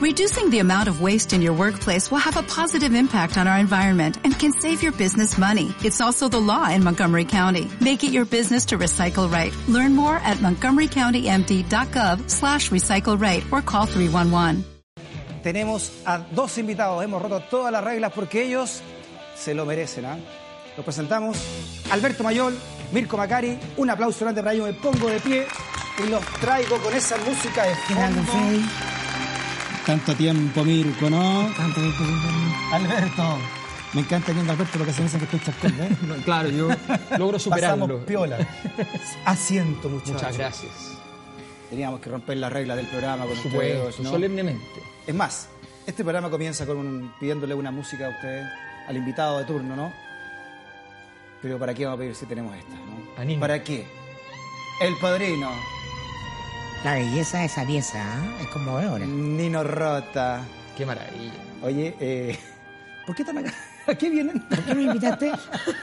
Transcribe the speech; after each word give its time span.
Reducing 0.00 0.48
the 0.48 0.60
amount 0.60 0.88
of 0.88 1.02
waste 1.02 1.34
in 1.34 1.42
your 1.42 1.52
workplace 1.52 2.10
will 2.10 2.24
have 2.24 2.38
a 2.38 2.42
positive 2.42 2.94
impact 2.94 3.36
on 3.36 3.46
our 3.46 3.58
environment 3.58 4.16
and 4.24 4.32
can 4.32 4.50
save 4.50 4.82
your 4.82 4.92
business 4.92 5.36
money. 5.36 5.74
It's 5.84 6.00
also 6.00 6.26
the 6.26 6.40
law 6.40 6.70
in 6.70 6.82
Montgomery 6.82 7.26
County. 7.26 7.68
Make 7.82 8.02
it 8.02 8.10
your 8.10 8.24
business 8.24 8.64
to 8.72 8.78
recycle 8.78 9.30
right. 9.30 9.52
Learn 9.68 9.94
more 9.94 10.16
at 10.16 10.38
montgomerycountymd.gov 10.38 12.30
slash 12.30 12.70
recycle 12.70 13.20
right 13.20 13.44
or 13.52 13.60
call 13.60 13.84
311. 13.84 14.64
Tenemos 15.42 15.92
a 16.06 16.24
dos 16.32 16.56
invitados. 16.56 17.04
Hemos 17.04 17.20
roto 17.20 17.40
todas 17.50 17.70
las 17.70 17.84
reglas 17.84 18.10
porque 18.14 18.44
ellos 18.44 18.80
se 19.36 19.52
lo 19.52 19.66
merecen. 19.66 20.06
¿ah? 20.06 20.16
Los 20.78 20.84
presentamos. 20.86 21.36
Alberto 21.90 22.24
Mayol, 22.24 22.58
Mirko 22.92 23.18
Macari. 23.18 23.58
Un 23.76 23.90
aplauso 23.90 24.24
grande 24.24 24.40
para 24.40 24.54
ellos. 24.54 24.66
Me 24.66 24.72
pongo 24.72 25.10
de 25.10 25.20
pie 25.20 25.46
y 26.02 26.08
los 26.08 26.24
traigo 26.40 26.78
con 26.78 26.94
esa 26.94 27.18
música 27.18 27.64
de 27.64 27.74
fondo. 27.74 28.22
Tanto 29.90 30.14
tiempo, 30.14 30.64
Mirko, 30.64 31.10
¿no? 31.10 31.50
Tanto 31.56 31.80
tiempo 31.80 32.04
dormir. 32.04 32.54
Alberto. 32.72 33.38
Me 33.92 34.02
encanta 34.02 34.30
viendo 34.32 34.52
a 34.52 34.54
Alberto 34.54 34.78
porque 34.78 34.92
se 34.92 35.00
me 35.00 35.06
dice 35.08 35.18
que 35.18 35.24
estoy 35.24 35.40
chascón, 35.40 35.74
¿eh? 35.80 35.96
Claro, 36.24 36.48
yo 36.48 36.68
logro 37.18 37.40
superarlo. 37.40 37.86
Pasamos 37.86 38.06
piola. 38.06 38.38
Asiento, 39.24 39.88
muchachos. 39.88 40.12
Muchas 40.14 40.38
gracias. 40.38 40.70
Teníamos 41.70 41.98
que 42.00 42.08
romper 42.08 42.36
las 42.36 42.52
reglas 42.52 42.76
del 42.76 42.86
programa 42.86 43.24
con 43.26 43.34
supuesto, 43.36 43.78
ustedes, 43.88 44.00
¿no? 44.00 44.10
solemnemente. 44.10 44.80
Es 45.08 45.14
más, 45.14 45.48
este 45.86 46.04
programa 46.04 46.30
comienza 46.30 46.64
con 46.66 46.76
un- 46.76 47.12
pidiéndole 47.18 47.54
una 47.54 47.72
música 47.72 48.06
a 48.06 48.10
ustedes, 48.10 48.46
al 48.86 48.96
invitado 48.96 49.38
de 49.38 49.44
turno, 49.44 49.74
¿no? 49.74 49.92
Pero 51.42 51.58
¿para 51.58 51.74
qué 51.74 51.84
vamos 51.84 51.98
a 51.98 52.00
pedir 52.02 52.14
si 52.14 52.26
tenemos 52.26 52.54
esta, 52.56 52.74
no? 52.76 53.40
¿Para 53.40 53.64
qué? 53.64 53.86
El 54.82 54.94
Padrino, 54.98 55.50
La 56.84 56.94
belleza 56.94 57.38
de 57.40 57.44
esa 57.44 57.66
pieza, 57.66 57.98
¿ah? 58.02 58.38
es 58.40 58.46
conmovedora. 58.48 59.04
Nino 59.04 59.62
Rota. 59.62 60.42
Qué 60.76 60.86
maravilla. 60.86 61.32
Oye, 61.62 61.94
eh, 62.00 62.38
¿por 63.06 63.14
qué 63.14 63.22
están 63.22 63.38
acá? 63.38 63.52
¿A 63.86 63.94
qué 63.94 64.08
vienen? 64.08 64.40
¿Por 64.40 64.58
qué 64.60 64.74
me 64.74 64.82
invitaste? 64.84 65.30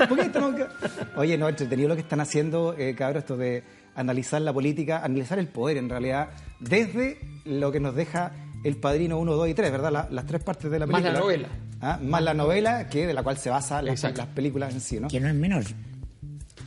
¿Por 0.07 0.17
qué 0.17 0.23
están 0.25 0.55
acá? 0.55 0.69
Oye, 1.15 1.37
no, 1.37 1.47
entretenido 1.49 1.89
lo 1.89 1.95
que 1.95 2.01
están 2.01 2.19
haciendo, 2.19 2.73
eh, 2.77 2.95
cabros, 2.95 3.21
esto 3.23 3.37
de 3.37 3.63
analizar 3.95 4.41
la 4.41 4.51
política, 4.53 5.03
analizar 5.03 5.37
el 5.37 5.47
poder 5.47 5.77
en 5.77 5.89
realidad, 5.89 6.29
desde 6.59 7.19
lo 7.45 7.71
que 7.71 7.79
nos 7.79 7.93
deja 7.95 8.31
el 8.63 8.77
Padrino 8.77 9.19
1, 9.19 9.33
2 9.33 9.49
y 9.49 9.53
3, 9.53 9.71
¿verdad? 9.71 9.91
La- 9.91 10.07
las 10.09 10.25
tres 10.25 10.43
partes 10.43 10.71
de 10.71 10.79
la 10.79 10.87
Más 10.87 11.01
película. 11.01 11.13
la 11.13 11.19
novela. 11.19 11.47
Ah, 11.79 11.99
Más 12.01 12.23
la 12.23 12.33
novela, 12.33 12.89
que 12.89 13.05
de 13.05 13.13
la 13.13 13.21
cual 13.21 13.37
se 13.37 13.51
basa 13.51 13.83
las, 13.83 14.01
películas 14.33 14.73
en 14.73 14.81
sí, 14.81 14.99
¿no? 14.99 15.09
Que 15.09 15.19
no 15.19 15.27
es 15.27 15.35
menor. 15.35 15.63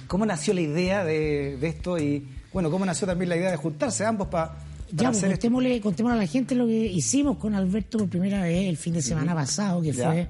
¿Cómo 0.06 0.24
nació 0.24 0.54
la 0.54 0.60
idea 0.60 1.04
de, 1.04 1.56
de 1.60 1.68
esto 1.68 1.98
y, 1.98 2.28
bueno, 2.52 2.70
cómo 2.70 2.84
nació 2.84 3.06
también 3.06 3.28
la 3.28 3.36
idea 3.36 3.50
de 3.50 3.56
juntarse 3.56 4.04
ambos 4.04 4.28
pa- 4.28 4.48
para 4.54 4.58
Ya, 4.90 5.08
pues, 5.08 5.18
hacer 5.18 5.32
esto? 5.32 5.42
contémosle, 5.48 5.80
contémosle 5.80 6.16
a 6.18 6.20
la 6.22 6.26
gente 6.26 6.54
lo 6.54 6.66
que 6.66 6.86
hicimos 6.86 7.36
con 7.38 7.54
Alberto 7.54 7.98
por 7.98 8.08
primera 8.08 8.42
vez 8.42 8.68
el 8.68 8.76
fin 8.76 8.94
de 8.94 9.02
semana 9.02 9.34
pasado, 9.34 9.80
que 9.82 9.92
Ya. 9.92 10.06
fue 10.10 10.28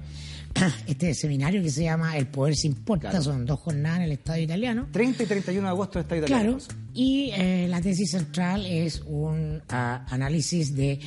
este 0.87 1.13
seminario 1.13 1.61
que 1.63 1.69
se 1.69 1.83
llama 1.83 2.17
El 2.17 2.27
Poder 2.27 2.55
se 2.55 2.67
importa, 2.67 3.09
Claro. 3.09 3.23
son 3.23 3.45
dos 3.45 3.59
jornadas 3.61 3.99
en 3.99 4.03
el 4.05 4.11
Estado 4.11 4.37
italiano. 4.39 4.87
30 4.91 5.23
y 5.23 5.25
31 5.25 5.65
de 5.67 5.69
agosto 5.69 5.99
está 5.99 6.17
italiano. 6.17 6.57
Claro, 6.57 6.75
y 6.93 7.31
eh, 7.33 7.67
la 7.69 7.79
tesis 7.81 8.11
central 8.11 8.65
es 8.65 9.01
un 9.07 9.61
ah, 9.69 10.05
análisis 10.09 10.75
de 10.75 10.99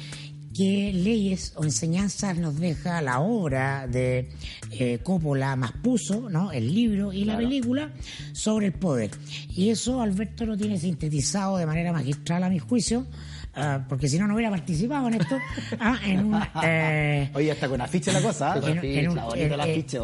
qué 0.55 0.93
leyes 0.95 1.53
o 1.57 1.65
enseñanzas 1.65 2.39
nos 2.39 2.59
deja 2.59 3.03
la 3.03 3.21
obra 3.21 3.87
de 3.89 4.29
eh, 4.71 5.01
Coppola 5.03 5.57
más 5.57 5.73
puso, 5.73 6.31
¿no? 6.31 6.53
el 6.53 6.73
libro 6.73 7.13
y 7.13 7.25
la 7.25 7.37
película 7.37 7.93
sobre 8.33 8.67
el 8.67 8.73
poder. 8.73 9.11
Y 9.51 9.71
eso 9.71 10.01
Alberto 10.01 10.47
lo 10.47 10.57
tiene 10.57 10.79
sintetizado 10.79 11.57
de 11.57 11.67
manera 11.67 11.93
magistral 11.93 12.45
a 12.45 12.49
mi 12.49 12.61
juicio, 12.61 13.07
ah, 13.57 13.85
porque 13.89 14.09
si 14.09 14.19
no, 14.19 14.27
no 14.27 14.35
hubiera 14.35 14.51
participado 14.51 15.09
en 15.09 15.15
esto, 15.15 15.39
ah, 15.81 15.99
en 16.05 16.25
un... 16.27 16.41
eh, 16.65 17.31
Oye, 17.35 17.53
hasta 17.53 17.69
con 17.69 17.81
afiche 17.81 18.13
la 18.13 18.21
cosa, 18.21 18.55
¿ah? 18.55 18.61
en, 18.67 18.79
en 18.85 19.09
un, 19.11 19.19
en- 19.37 19.61
afiche, 19.61 19.99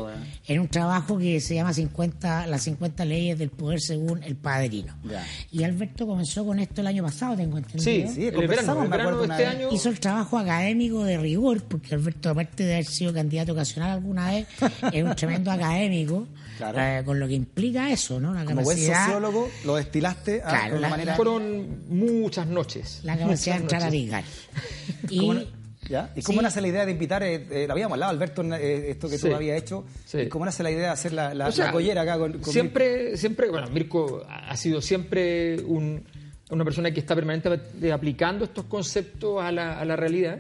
en 0.47 0.69
trabajo 0.69 1.19
que 1.19 1.41
se 1.41 1.55
llama 1.55 1.73
50, 1.73 2.47
las 2.47 2.63
50 2.63 3.05
leyes 3.05 3.39
del 3.39 3.51
poder 3.51 3.81
según 3.81 4.23
el 4.23 4.37
padrino. 4.37 4.95
Ya. 5.05 5.25
Y 5.51 5.65
Alberto 5.65 6.07
comenzó 6.07 6.45
con 6.45 6.59
esto 6.61 6.81
el 6.81 6.87
año 6.87 7.03
pasado, 7.03 7.37
tengo 7.37 7.59
entendido. 7.59 7.83
Sí, 7.83 8.07
sí, 8.15 8.27
El 8.27 8.47
verano, 8.49 8.89
verano 8.89 9.23
este 9.25 9.47
año. 9.47 9.69
Hizo 9.73 9.89
el 9.89 10.01
trabajo 10.01 10.39
académico 10.39 11.05
de 11.05 11.19
rigor, 11.19 11.63
porque 11.65 11.95
Alberto, 11.95 12.31
aparte 12.31 12.65
de 12.65 12.75
haber 12.75 12.87
sido 12.87 13.13
candidato 13.13 13.53
ocasional 13.53 13.91
alguna 13.91 14.31
vez, 14.31 14.47
es 14.93 15.03
un 15.05 15.15
tremendo 15.15 15.51
académico, 15.51 16.27
Claro. 16.61 16.79
eh, 16.81 17.03
con 17.05 17.19
lo 17.19 17.27
que 17.27 17.35
implica 17.35 17.91
eso, 17.91 18.21
¿no? 18.21 18.33
La 18.35 18.45
Como 18.45 18.63
buen 18.63 18.79
sociólogo, 18.79 19.51
lo 19.65 19.77
destilaste 19.77 20.43
a 20.43 20.49
Claro, 20.49 20.73
de 20.75 20.79
una 20.79 20.81
la- 20.81 20.89
manera... 20.91 21.15
Fueron 21.17 21.85
muchas 21.89 22.47
noches. 22.47 23.01
la 23.03 23.17
capacidad 23.19 23.57
de 23.57 23.63
entrar 23.63 23.83
a 23.83 23.87
noches. 23.87 24.01
picar. 24.03 24.25
¿Cómo 25.09 25.35
Y 25.35 25.37
na- 25.37 25.45
¿Ya? 25.89 26.13
¿Y 26.15 26.23
cómo 26.23 26.39
Sí. 26.39 26.45
nace 26.45 26.61
la 26.61 26.69
idea 26.69 26.87
de 26.87 26.93
invitar? 26.93 27.23
eh, 27.25 27.47
eh, 27.51 27.65
lo 27.67 27.73
habíamos 27.73 27.95
hablado, 27.97 28.11
Alberto, 28.13 28.43
en, 28.43 28.53
eh, 28.53 28.91
esto 28.91 29.09
que 29.09 29.19
tú 29.19 29.27
Sí. 29.27 29.33
habías 29.33 29.59
hecho. 29.61 29.85
Sí. 30.05 30.19
¿Y 30.19 30.29
cómo 30.29 30.45
nace 30.45 30.63
la 30.63 30.71
idea 30.71 30.83
de 30.83 30.89
hacer 30.89 31.13
la, 31.13 31.35
la, 31.35 31.49
O 31.49 31.53
sea, 31.53 31.67
la 31.67 31.73
collera 31.73 32.03
acá 32.03 32.17
con, 32.19 32.35
con 32.39 32.53
siempre, 32.53 33.17
siempre, 33.17 33.49
bueno, 33.51 33.69
Mirko 33.71 34.23
ha 34.29 34.57
sido 34.57 34.81
siempre 34.81 35.61
un- 35.63 36.05
una 36.51 36.65
persona 36.65 36.93
que 36.93 37.01
está 37.01 37.15
permanentemente 37.17 37.93
aplicando 37.93 38.45
estos 38.45 38.67
conceptos 38.67 39.43
a 39.43 39.51
la, 39.51 39.81
a 39.81 39.85
la 39.85 39.97
realidad. 39.97 40.39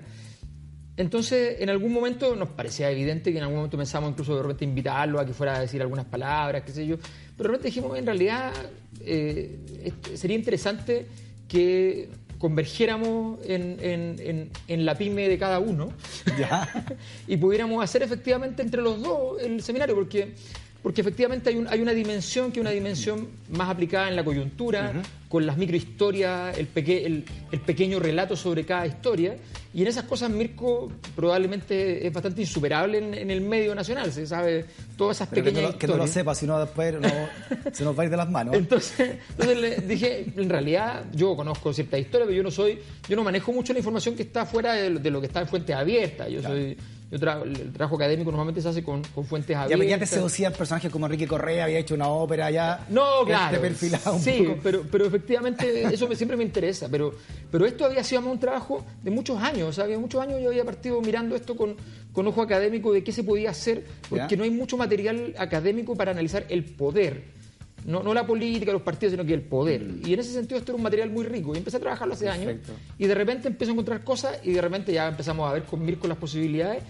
Entonces, 1.00 1.56
en 1.60 1.70
algún 1.70 1.92
momento 1.92 2.36
nos 2.36 2.50
parecía 2.50 2.90
evidente 2.90 3.32
que 3.32 3.38
en 3.38 3.44
algún 3.44 3.56
momento 3.56 3.78
pensamos 3.78 4.10
incluso 4.10 4.36
de 4.36 4.42
repente 4.42 4.64
invitarlo 4.66 5.18
a 5.18 5.24
que 5.24 5.32
fuera 5.32 5.56
a 5.56 5.60
decir 5.60 5.80
algunas 5.80 6.04
palabras, 6.04 6.62
qué 6.64 6.72
sé 6.72 6.86
yo. 6.86 6.96
Pero 7.36 7.48
de 7.48 7.56
repente 7.56 7.68
dijimos, 7.68 7.96
en 7.98 8.04
realidad 8.04 8.52
eh, 9.00 9.56
este, 9.82 10.16
sería 10.18 10.36
interesante 10.36 11.06
que 11.48 12.10
convergiéramos 12.38 13.38
en, 13.46 13.78
en- 13.80 14.16
en- 14.20 14.50
en 14.68 14.84
la 14.84 14.94
pyme 14.96 15.26
de 15.28 15.38
cada 15.38 15.58
uno 15.58 15.90
Ya. 16.38 16.68
y 17.26 17.36
pudiéramos 17.38 17.82
hacer 17.82 18.02
efectivamente 18.02 18.60
entre 18.62 18.82
los 18.82 19.00
dos 19.02 19.40
el 19.42 19.62
seminario, 19.62 19.94
porque, 19.94 20.34
porque 20.82 21.00
efectivamente 21.02 21.50
hay, 21.50 21.56
un- 21.56 21.68
hay 21.68 21.80
una 21.80 21.92
dimensión 21.92 22.50
que 22.52 22.60
es 22.60 22.62
una 22.62 22.70
dimensión 22.70 23.28
más 23.50 23.68
aplicada 23.68 24.08
en 24.08 24.16
la 24.16 24.24
coyuntura, 24.24 24.92
con 25.28 25.46
las 25.46 25.56
microhistorias, 25.56 26.56
el, 26.58 26.66
peque- 26.66 27.04
el, 27.06 27.24
el 27.52 27.60
pequeño 27.60 27.98
relato 28.00 28.34
sobre 28.36 28.64
cada 28.64 28.86
historia, 28.86 29.36
y 29.72 29.82
en 29.82 29.88
esas 29.88 30.04
cosas 30.04 30.30
Mirko 30.30 30.90
probablemente 31.14 32.04
es 32.06 32.12
bastante 32.12 32.40
insuperable 32.40 32.98
en, 32.98 33.14
en 33.14 33.30
el 33.30 33.40
medio 33.40 33.72
nacional, 33.74 34.12
se 34.12 34.26
sabe 34.26 34.64
todas 34.96 35.18
esas 35.18 35.28
Pero 35.28 35.44
que, 35.44 35.50
no 35.52 35.54
pequeñas 35.58 35.76
que 35.76 35.86
no 35.86 35.96
lo 35.96 36.06
sepa, 36.08 36.34
si 36.34 36.46
no 36.46 36.58
después 36.58 36.94
no- 37.00 37.08
se 37.72 37.84
nos 37.84 37.96
va 37.96 38.02
a 38.02 38.04
ir 38.06 38.10
de 38.10 38.16
las 38.16 38.28
manos. 38.30 38.56
Entonces, 38.56 39.16
entonces 39.30 39.58
le 39.60 39.76
dije, 39.82 40.26
en 40.36 40.48
realidad 40.48 41.04
yo 41.14 41.36
conozco 41.36 41.72
cierta 41.72 41.98
historia, 41.98 42.26
pero 42.26 42.36
yo 42.36 42.42
no 42.42 42.50
soy, 42.50 42.78
yo 43.08 43.14
no 43.16 43.22
manejo 43.22 43.52
mucho 43.52 43.72
la 43.72 43.78
información 43.78 44.16
que 44.16 44.22
está 44.22 44.44
fuera 44.46 44.72
de 44.74 45.10
lo 45.10 45.20
que 45.20 45.26
está 45.28 45.40
en 45.42 45.46
fuentes 45.46 45.76
abiertas. 45.76 46.28
Yo 46.30 46.42
soy, 46.42 46.76
yo 47.10 47.18
tra- 47.18 47.42
el 47.42 47.72
trabajo 47.72 47.96
académico 47.96 48.30
normalmente 48.30 48.62
se 48.62 48.68
hace 48.68 48.84
con, 48.84 49.02
con 49.14 49.24
fuentes 49.24 49.50
ya, 49.54 49.62
abiertas. 49.62 49.88
ya 49.88 49.98
te 49.98 50.06
seducían 50.06 50.52
personajes 50.52 50.90
como 50.92 51.06
Enrique 51.06 51.26
Correa, 51.26 51.64
había 51.64 51.78
hecho 51.80 51.94
una 51.96 52.06
ópera 52.08 52.50
ya. 52.50 52.86
No, 52.88 53.24
claro. 53.26 53.56
Este 53.56 53.68
perfilado 53.68 54.14
un 54.14 54.20
sí, 54.22 54.44
poco. 54.46 54.60
pero, 54.62 54.82
pero 54.90 55.06
efectivamente 55.06 55.82
eso 55.92 56.06
me- 56.08 56.14
siempre 56.14 56.36
me 56.36 56.44
interesa. 56.44 56.88
Pero, 56.88 57.12
pero 57.50 57.66
esto 57.66 57.84
había 57.84 58.04
sido 58.04 58.20
un 58.30 58.38
trabajo 58.38 58.84
de 59.02 59.10
muchos 59.10 59.42
años. 59.42 59.68
O 59.70 59.72
sea, 59.72 59.84
había 59.84 59.98
muchos 59.98 60.20
años 60.22 60.40
yo 60.40 60.50
había 60.50 60.64
partido 60.64 61.00
mirando 61.00 61.34
esto 61.34 61.56
con, 61.56 61.74
con 62.12 62.26
ojo 62.28 62.42
académico 62.42 62.92
de 62.92 63.02
qué 63.02 63.10
se 63.10 63.24
podía 63.24 63.50
hacer, 63.50 63.84
porque 64.08 64.26
Ya. 64.30 64.36
no 64.36 64.44
hay 64.44 64.50
mucho 64.50 64.76
material 64.76 65.34
académico 65.36 65.96
para 65.96 66.12
analizar 66.12 66.46
el 66.48 66.64
poder. 66.64 67.40
No, 67.86 68.02
no 68.02 68.12
la 68.12 68.26
política, 68.26 68.72
los 68.72 68.82
partidos, 68.82 69.12
sino 69.12 69.24
que 69.24 69.32
el 69.32 69.40
poder. 69.40 69.82
Y 70.04 70.12
en 70.12 70.20
ese 70.20 70.32
sentido 70.34 70.58
esto 70.58 70.72
era 70.72 70.76
un 70.76 70.82
material 70.82 71.08
muy 71.10 71.24
rico. 71.24 71.54
Y 71.54 71.58
empecé 71.58 71.78
a 71.78 71.80
trabajarlo 71.80 72.12
hace 72.12 72.28
años. 72.28 72.44
Perfecto. 72.44 72.72
Y 72.98 73.06
de 73.06 73.14
repente 73.14 73.48
empecé 73.48 73.70
a 73.70 73.72
encontrar 73.72 74.04
cosas 74.04 74.38
y 74.44 74.52
de 74.52 74.60
repente 74.60 74.92
ya 74.92 75.08
empezamos 75.08 75.48
a 75.48 75.54
ver 75.54 75.62
con 75.62 75.82
Mirko 75.82 76.06
las 76.06 76.18
posibilidades 76.18 76.82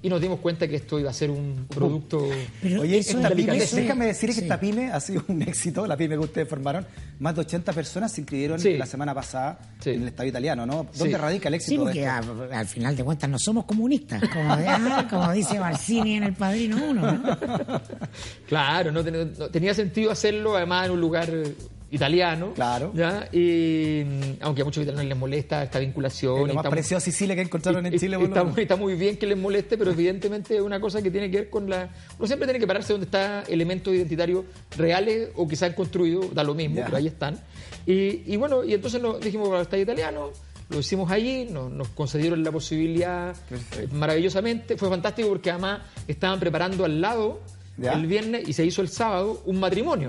y 0.00 0.08
nos 0.08 0.20
dimos 0.20 0.38
cuenta 0.38 0.68
que 0.68 0.76
esto 0.76 0.98
iba 1.00 1.10
a 1.10 1.12
ser 1.12 1.28
un 1.30 1.66
producto... 1.68 2.28
Pero 2.62 2.82
Oye, 2.82 2.98
eso 2.98 3.16
esta 3.18 3.28
es- 3.30 3.34
pyme, 3.34 3.58
déjame 3.58 4.06
decir 4.06 4.28
que 4.28 4.34
sí. 4.36 4.40
esta 4.42 4.60
pyme 4.60 4.92
ha 4.92 5.00
sido 5.00 5.24
un 5.26 5.42
éxito, 5.48 5.86
la 5.88 5.96
pyme 5.96 6.14
que 6.14 6.20
ustedes 6.20 6.48
formaron. 6.48 6.86
Más 7.18 7.34
de 7.34 7.40
80 7.40 7.72
personas 7.72 8.12
se 8.12 8.20
inscribieron 8.20 8.60
Sí. 8.60 8.76
la 8.76 8.86
semana 8.86 9.12
pasada 9.12 9.58
Sí. 9.80 9.90
en 9.90 10.02
el 10.02 10.08
Estado 10.08 10.28
italiano, 10.28 10.64
¿no? 10.66 10.86
¿Dónde 10.96 11.14
Sí. 11.16 11.20
radica 11.20 11.48
el 11.48 11.54
Sí, 11.54 11.56
éxito 11.74 11.80
de 11.80 11.86
porque 11.86 12.04
esto? 12.04 12.48
a- 12.52 12.58
al 12.60 12.66
final 12.68 12.96
de 12.96 13.02
cuentas 13.04 13.28
no 13.30 13.38
somos 13.40 13.64
comunistas, 13.64 14.22
como, 14.32 14.56
de- 14.56 14.68
ah, 14.68 15.06
como 15.10 15.32
dice 15.32 15.58
Barcini 15.58 16.14
en 16.18 16.22
El 16.22 16.34
Padrino 16.34 16.76
1, 16.90 17.12
¿no? 17.12 17.22
Claro, 18.46 18.92
no, 18.92 19.02
ten- 19.02 19.32
no- 19.36 19.48
tenía 19.48 19.74
sentido 19.74 20.10
hacerlo 20.12 20.56
además 20.56 20.86
en 20.86 20.92
un 20.92 21.00
lugar 21.00 21.28
italiano. 21.90 22.52
Claro. 22.54 22.92
¿ya? 22.94 23.28
Y, 23.32 24.02
mm, 24.04 24.22
aunque 24.42 24.62
a 24.62 24.64
muchos 24.64 24.82
italianos 24.82 25.08
les 25.08 25.16
molesta 25.18 25.62
esta 25.62 25.78
vinculación. 25.78 26.34
Es 26.42 26.48
lo 26.48 26.54
más 26.54 26.62
está- 26.62 26.70
parecido 26.70 26.98
a 26.98 27.00
Sicilia 27.00 27.34
que 27.34 27.42
encontraron 27.42 27.86
en 27.86 27.94
y- 27.94 27.98
Chile. 27.98 28.16
y- 28.20 28.24
está, 28.24 28.44
muy, 28.44 28.62
está 28.62 28.76
muy 28.76 28.94
bien 28.94 29.16
que 29.16 29.26
les 29.26 29.38
moleste, 29.38 29.78
pero 29.78 29.90
evidentemente 29.92 30.56
es 30.56 30.60
una 30.62 30.80
cosa 30.80 31.00
que 31.02 31.10
tiene 31.10 31.30
que 31.30 31.38
ver 31.38 31.50
con 31.50 31.68
la... 31.70 31.88
Uno 32.18 32.26
siempre 32.26 32.46
tiene 32.46 32.58
que 32.60 32.66
pararse 32.66 32.92
donde 32.92 33.06
está 33.06 33.42
elementos 33.48 33.94
identitarios 33.94 34.44
reales 34.76 35.30
o 35.36 35.48
que 35.48 35.56
se 35.56 35.64
han 35.66 35.72
construido, 35.72 36.28
da 36.32 36.44
lo 36.44 36.54
mismo, 36.54 36.82
pero 36.84 36.96
ahí 36.96 37.06
están. 37.06 37.38
Y, 37.86 38.22
y 38.32 38.36
bueno, 38.36 38.64
y 38.64 38.74
entonces 38.74 39.00
nos 39.00 39.18
dijimos, 39.20 39.48
bueno, 39.48 39.62
está 39.62 39.78
italiano, 39.78 40.30
lo 40.68 40.80
hicimos 40.80 41.10
allí, 41.10 41.46
nos, 41.50 41.72
nos 41.72 41.88
concedieron 41.88 42.44
la 42.44 42.52
posibilidad 42.52 43.34
eh, 43.78 43.88
maravillosamente. 43.92 44.76
Fue 44.76 44.90
fantástico 44.90 45.28
porque 45.30 45.50
además 45.50 45.80
estaban 46.06 46.38
preparando 46.38 46.84
al 46.84 47.00
lado 47.00 47.40
Ya. 47.78 47.92
el 47.94 48.06
viernes 48.06 48.46
y 48.46 48.52
se 48.52 48.66
hizo 48.66 48.82
el 48.82 48.88
sábado 48.88 49.40
un 49.46 49.58
matrimonio. 49.58 50.08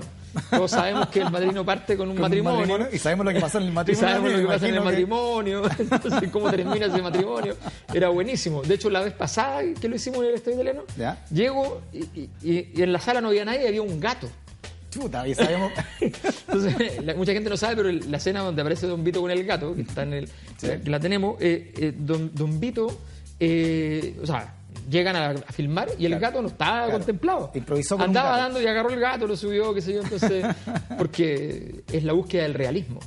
Todos 0.50 0.70
sabemos 0.70 1.08
que 1.08 1.20
el 1.20 1.30
madrino 1.30 1.64
parte 1.64 1.96
con 1.96 2.08
un 2.10 2.16
Con 2.16 2.24
un 2.24 2.42
matrimonio. 2.42 2.88
y 2.92 2.98
sabemos 2.98 3.26
lo 3.26 3.32
que 3.32 3.40
pasa 3.40 3.58
en 3.58 3.64
el 3.64 3.70
Y 3.70 3.74
matrimonio. 3.74 4.08
sabemos 4.08 4.32
lo 4.32 4.38
que 4.38 4.46
pasa 4.46 4.68
en 4.68 4.74
el 4.74 4.80
que- 4.80 4.84
matrimonio, 4.84 5.62
entonces 5.78 6.30
cómo 6.30 6.50
termina 6.50 6.86
ese 6.86 7.02
matrimonio. 7.02 7.56
Era 7.92 8.08
buenísimo. 8.10 8.62
De 8.62 8.74
hecho, 8.74 8.90
la 8.90 9.00
vez 9.00 9.12
pasada 9.12 9.62
que 9.80 9.88
lo 9.88 9.96
hicimos 9.96 10.20
en 10.20 10.26
el 10.30 10.34
Estadio 10.34 10.54
Italiano, 10.56 10.82
Ya. 10.96 11.24
llego 11.30 11.82
y, 11.92 11.98
y- 11.98 12.30
y- 12.42 12.68
y 12.74 12.82
en 12.82 12.92
la 12.92 13.00
sala 13.00 13.20
no 13.20 13.28
había 13.28 13.44
nadie, 13.44 13.66
había 13.68 13.82
un 13.82 13.98
gato. 14.00 14.28
Chuta, 14.90 15.26
y 15.28 15.34
sabemos. 15.36 15.72
Entonces, 16.00 17.04
la- 17.04 17.14
mucha 17.14 17.32
gente 17.32 17.48
no 17.50 17.56
sabe, 17.56 17.76
pero 17.76 17.92
la 17.92 18.16
escena 18.16 18.40
donde 18.40 18.60
aparece 18.62 18.86
Don 18.86 19.04
Vito 19.04 19.20
con 19.20 19.30
el 19.30 19.44
gato, 19.44 19.74
que 19.74 19.82
está 19.82 20.02
en 20.02 20.12
el, 20.14 20.28
la 20.84 20.98
tenemos, 21.00 21.36
eh, 21.40 21.72
eh, 21.76 21.92
Don, 21.96 22.30
Don 22.34 22.58
Vito, 22.58 23.00
eh, 23.38 24.16
o 24.22 24.26
sea, 24.26 24.54
llegan 24.88 25.16
a, 25.16 25.30
a 25.30 25.52
filmar 25.52 25.88
y 25.98 26.06
el 26.06 26.12
Claro. 26.12 26.26
gato 26.28 26.42
no 26.42 26.48
estaba 26.48 26.76
Claro. 26.84 26.92
contemplado. 26.92 27.50
Improvisó 27.54 27.96
con 27.96 28.04
un 28.04 28.08
Andaba 28.16 28.30
gato. 28.30 28.42
dando 28.42 28.62
y 28.62 28.66
agarró 28.66 28.90
el 28.90 29.00
gato, 29.00 29.26
lo 29.26 29.36
subió, 29.36 29.74
qué 29.74 29.82
sé 29.82 29.94
yo, 29.94 30.02
entonces, 30.02 30.44
porque 30.98 31.82
es 31.92 32.04
la 32.04 32.12
búsqueda 32.12 32.42
del 32.44 32.54
realismo. 32.54 33.00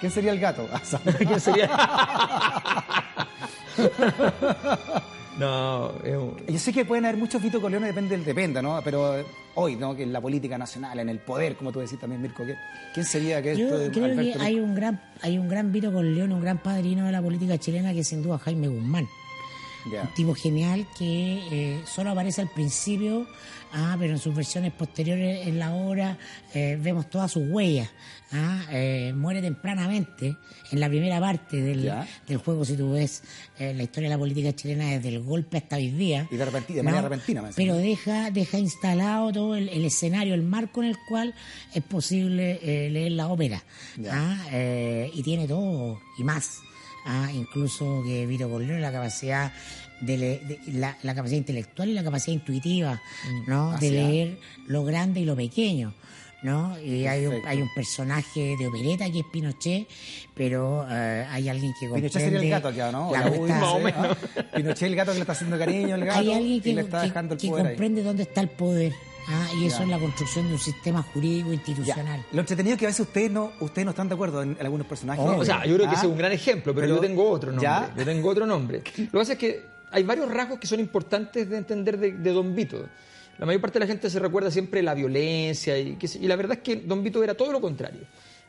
¿Quién 0.00 0.12
sería 0.12 0.32
el 0.32 0.40
gato? 0.40 0.66
¿Quién 1.18 1.40
sería? 1.40 1.68
no, 5.38 5.92
es 6.04 6.16
un- 6.16 6.36
Yo 6.48 6.58
sé 6.58 6.72
que 6.72 6.84
pueden 6.84 7.04
haber 7.04 7.16
muchos 7.16 7.42
Vito 7.42 7.60
Corleone, 7.60 7.86
depende 7.88 8.16
del 8.16 8.24
dependa, 8.24 8.62
¿no? 8.62 8.80
Pero 8.84 9.18
eh, 9.18 9.24
hoy, 9.54 9.76
¿no? 9.76 9.94
Que 9.94 10.02
en 10.02 10.12
la 10.12 10.20
política 10.20 10.58
nacional, 10.58 10.98
en 10.98 11.08
el 11.08 11.18
poder, 11.20 11.56
como 11.56 11.72
tú 11.72 11.80
decís 11.80 11.98
también, 11.98 12.20
Mirko, 12.22 12.44
¿qué- 12.44 12.56
¿quién 12.94 13.06
sería 13.06 13.40
que 13.42 13.56
Yo 13.56 13.66
esto 13.66 13.78
de 13.78 13.90
creo 13.90 14.04
que 14.06 14.12
Alberto? 14.20 14.40
hay 14.42 14.58
un 14.60 14.74
gran 14.74 15.00
hay 15.22 15.38
un 15.38 15.48
gran 15.48 15.72
Vito 15.72 15.92
Corleone, 15.92 16.34
un 16.34 16.40
gran 16.40 16.58
padrino 16.58 17.06
de 17.06 17.12
la 17.12 17.22
política 17.22 17.58
chilena 17.58 17.92
que 17.92 18.00
es 18.00 18.08
sin 18.08 18.22
duda 18.22 18.38
Jaime 18.38 18.68
Guzmán. 18.68 19.06
Un 20.02 20.14
tipo 20.14 20.34
genial 20.34 20.86
que 20.98 21.40
eh, 21.50 21.80
solo 21.86 22.10
aparece 22.10 22.40
al 22.42 22.50
principio, 22.50 23.26
ah, 23.72 23.96
pero 23.98 24.12
en 24.12 24.18
sus 24.18 24.34
versiones 24.34 24.72
posteriores 24.72 25.46
en 25.46 25.58
la 25.58 25.72
obra 25.74 26.18
eh, 26.54 26.78
vemos 26.80 27.08
todas 27.08 27.32
sus 27.32 27.44
huellas. 27.50 27.88
ah, 28.32 28.62
eh, 28.70 29.12
muere 29.16 29.40
tempranamente 29.40 30.36
en 30.70 30.80
la 30.80 30.88
primera 30.88 31.18
parte 31.20 31.56
del, 31.62 31.90
juego, 32.44 32.64
si 32.66 32.76
tú 32.76 32.92
ves 32.92 33.22
eh, 33.58 33.72
la 33.74 33.82
historia 33.84 34.10
de 34.10 34.16
la 34.16 34.18
política 34.18 34.54
chilena 34.54 34.86
desde 34.90 35.08
el 35.08 35.20
golpe 35.22 35.56
hasta 35.56 35.76
hoy 35.76 35.90
día. 35.90 36.28
Y 36.30 36.36
de 36.36 36.46
repenti- 36.46 36.74
de 36.74 36.82
manera 36.82 37.02
repentina, 37.02 37.40
me 37.40 37.52
Pero 37.54 37.74
deja, 37.76 38.30
deja 38.30 38.58
instalado 38.58 39.32
todo 39.32 39.54
el, 39.56 39.70
el 39.70 39.84
escenario, 39.86 40.34
el 40.34 40.42
marco 40.42 40.82
en 40.82 40.90
el 40.90 40.96
cual 41.08 41.34
es 41.74 41.82
posible 41.84 42.58
eh, 42.62 42.90
leer 42.90 43.12
la 43.12 43.28
ópera. 43.28 43.62
Ah, 44.10 44.46
eh, 44.52 45.10
y 45.14 45.22
tiene 45.22 45.48
todo 45.48 45.98
y 46.18 46.24
más. 46.24 46.58
Ah, 47.04 47.30
incluso 47.32 48.02
que 48.04 48.26
Vito 48.26 48.48
Corleone 48.50 48.80
la 48.80 48.92
capacidad 48.92 49.52
de, 50.00 50.16
le- 50.18 50.38
de- 50.40 50.60
la, 50.72 50.96
la 51.02 51.14
capacidad 51.14 51.38
intelectual 51.38 51.88
y 51.88 51.94
la 51.94 52.04
capacidad 52.04 52.34
intuitiva, 52.34 53.00
¿no? 53.46 53.72
Así, 53.72 53.86
de 53.86 53.92
leer 53.92 54.38
lo 54.66 54.84
grande 54.84 55.20
y 55.20 55.24
lo 55.24 55.34
pequeño. 55.36 55.94
¿no? 56.40 56.78
Y 56.80 57.04
hay 57.08 57.26
un, 57.26 57.44
hay 57.46 57.60
un 57.60 57.68
personaje 57.74 58.54
de 58.56 58.68
opereta 58.68 59.10
que 59.10 59.18
es 59.18 59.24
Pinochet, 59.32 59.88
pero 60.36 60.86
eh, 60.88 61.26
hay 61.28 61.48
alguien 61.48 61.72
que 61.80 61.88
comprende... 61.88 62.10
Pinochet 62.10 62.30
sería 62.32 62.38
el 62.40 62.62
gato 62.62 62.68
aquí, 62.68 62.78
¿no? 62.92 63.10
La 63.10 63.18
la 63.24 63.30
vuelta- 63.30 63.40
Ubis, 63.40 63.54
Más 63.56 63.72
o 63.74 63.78
¿eh? 63.78 63.82
menos. 63.82 64.16
Ah, 64.36 64.42
Pinochet 64.54 64.82
el 64.88 64.94
gato 64.94 65.10
que 65.10 65.14
le 65.16 65.20
está 65.22 65.32
haciendo 65.32 65.58
cariño 65.58 65.94
al 65.96 66.04
gato 66.04 66.20
hay 66.20 66.32
alguien 66.32 66.60
que, 66.62 66.70
y 66.70 66.74
le 66.74 66.82
está 66.82 67.00
que- 67.00 67.06
dejando 67.08 67.34
el 67.34 67.40
que 67.40 67.48
poder 67.48 67.66
ahí. 67.66 67.72
comprende 67.72 68.02
dónde 68.04 68.22
está 68.22 68.40
el 68.40 68.50
poder. 68.50 68.92
Ah, 69.28 69.48
y 69.60 69.66
eso 69.66 69.78
Ya. 69.78 69.84
es 69.84 69.88
la 69.90 69.98
construcción 69.98 70.46
de 70.48 70.54
un 70.54 70.58
sistema 70.58 71.02
jurídico 71.02 71.48
Ya. 71.50 71.54
institucional. 71.54 72.24
Lo 72.32 72.40
entretenido 72.40 72.74
es 72.74 72.78
que 72.80 72.86
a 72.86 72.88
veces 72.88 73.00
ustedes 73.06 73.30
no, 73.30 73.52
ustedes 73.60 73.84
no 73.84 73.90
están 73.90 74.08
de 74.08 74.14
acuerdo 74.14 74.42
en, 74.42 74.50
en 74.58 74.64
algunos 74.66 74.86
personajes. 74.86 75.24
O 75.24 75.44
sea, 75.44 75.64
yo 75.64 75.74
creo 75.76 75.86
que 75.86 75.94
Ah, 75.94 75.98
ese 75.98 76.06
es 76.06 76.12
un 76.12 76.18
gran 76.18 76.32
ejemplo, 76.32 76.74
pero, 76.74 76.86
pero- 76.86 76.96
yo 76.96 77.00
tengo 77.00 77.28
otro 77.30 77.50
nombre. 77.52 77.62
¿Ya? 77.68 77.92
Yo 77.96 78.04
tengo 78.04 78.28
otro 78.28 78.46
nombre. 78.46 78.78
Lo 78.78 79.04
que 79.04 79.06
pasa 79.12 79.32
es 79.34 79.38
que 79.38 79.62
hay 79.90 80.02
varios 80.02 80.30
rasgos 80.30 80.58
que 80.58 80.66
son 80.66 80.80
importantes 80.80 81.48
de 81.48 81.56
entender 81.56 81.98
de, 81.98 82.12
de 82.12 82.32
Don 82.32 82.54
Vito. 82.54 82.86
La 83.38 83.46
mayor 83.46 83.60
parte 83.60 83.78
de 83.78 83.84
la 83.84 83.86
gente 83.86 84.10
se 84.10 84.18
recuerda 84.18 84.50
siempre 84.50 84.82
la 84.82 84.94
violencia 84.94 85.78
y, 85.78 85.94
qué 85.96 86.08
sé- 86.08 86.18
y 86.18 86.26
la 86.26 86.34
verdad 86.36 86.56
es 86.58 86.62
que 86.62 86.76
Don 86.76 87.02
Vito 87.04 87.22
era 87.22 87.34
todo 87.34 87.52
lo 87.52 87.60
contrario. 87.60 88.00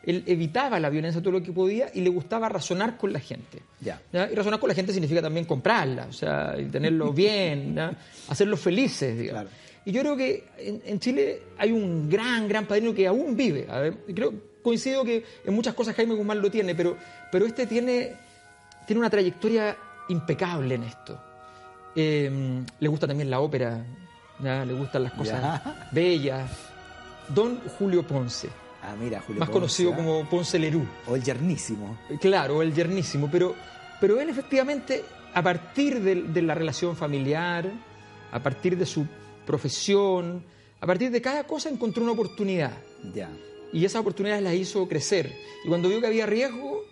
Él 0.02 0.24
evitaba 0.26 0.80
la 0.80 0.90
violencia 0.90 1.22
todo 1.22 1.34
lo 1.34 1.44
que 1.44 1.52
podía 1.52 1.92
y 1.94 2.00
le 2.02 2.10
gustaba 2.10 2.48
razonar 2.50 2.98
con 2.98 3.12
la 3.14 3.20
gente. 3.20 3.62
Ya. 3.82 4.02
Y 4.14 4.34
razonar 4.34 4.60
con 4.60 4.70
la 4.70 4.74
gente 4.74 4.94
significa 4.94 5.22
también 5.22 5.46
comprarla, 5.46 6.08
o 6.10 6.14
sea, 6.14 6.56
y 6.58 6.66
tenerlos 6.66 7.14
bien, 7.14 7.76
¿ya? 7.76 7.92
hacerlos 8.30 8.62
felices, 8.62 9.18
digamos. 9.20 9.44
Claro. 9.44 9.58
Y 9.86 9.92
yo 9.92 10.02
creo 10.02 10.16
que 10.18 10.46
en, 10.58 10.82
en 10.86 11.00
Chile 11.00 11.42
hay 11.58 11.72
un 11.72 12.10
gran, 12.10 12.48
gran 12.48 12.66
padrino 12.66 12.94
que 12.94 13.08
aún 13.08 13.36
vive. 13.36 13.66
A 13.70 13.80
ver, 13.80 13.98
creo, 14.14 14.34
coincido 14.62 15.04
que 15.04 15.24
en 15.46 15.54
muchas 15.54 15.74
cosas 15.74 15.96
Jaime 15.96 16.16
Guzmán 16.16 16.42
lo 16.42 16.52
tiene, 16.52 16.76
pero, 16.76 16.98
pero 17.32 17.46
este 17.46 17.66
tiene, 17.66 18.14
tiene 18.86 19.00
una 19.00 19.10
trayectoria 19.10 19.76
impecable 20.10 20.76
en 20.76 20.84
esto. 20.84 21.20
Eh, 21.96 22.62
le 22.80 22.88
gusta 22.88 23.08
también 23.08 23.30
la 23.30 23.40
ópera, 23.40 23.84
¿ya? 24.44 24.64
le 24.66 24.74
gustan 24.74 25.04
las 25.04 25.14
cosas 25.14 25.42
Ya. 25.42 25.90
bellas. 25.92 26.52
Don 27.30 27.60
Julio 27.78 28.04
Ponce, 28.04 28.50
Ah, 28.82 28.96
mira, 28.98 29.20
Julio 29.22 29.40
más 29.40 29.50
Ponce, 29.50 29.60
conocido 29.60 29.94
¿ah? 29.94 29.96
como 29.98 30.30
Ponce 30.30 30.58
Lerú. 30.58 30.86
O 31.08 31.16
el 31.16 31.24
yernísimo. 31.24 31.98
Claro, 32.22 32.62
el 32.62 32.74
yernísimo, 32.74 33.30
pero, 33.32 33.54
pero 34.00 34.20
él 34.22 34.30
efectivamente, 34.30 35.04
a 35.34 35.42
partir 35.44 36.00
de, 36.02 36.16
de 36.24 36.42
la 36.42 36.54
relación 36.56 36.96
familiar, 36.96 37.70
a 38.32 38.40
partir 38.42 38.78
de 38.78 38.86
su 38.86 39.06
profesión, 39.50 40.46
a 40.80 40.86
partir 40.86 41.10
de 41.12 41.22
cada 41.22 41.44
cosa 41.46 41.70
encontró 41.70 42.04
una 42.04 42.12
oportunidad. 42.14 42.72
Ya. 43.14 43.30
Y 43.74 43.84
esas 43.84 44.02
oportunidades 44.02 44.44
las 44.44 44.54
hizo 44.54 44.88
crecer. 44.88 45.34
Y 45.66 45.68
cuando 45.68 45.90
vio 45.90 46.00
que 46.00 46.08
había 46.08 46.26
riesgo, 46.26 46.84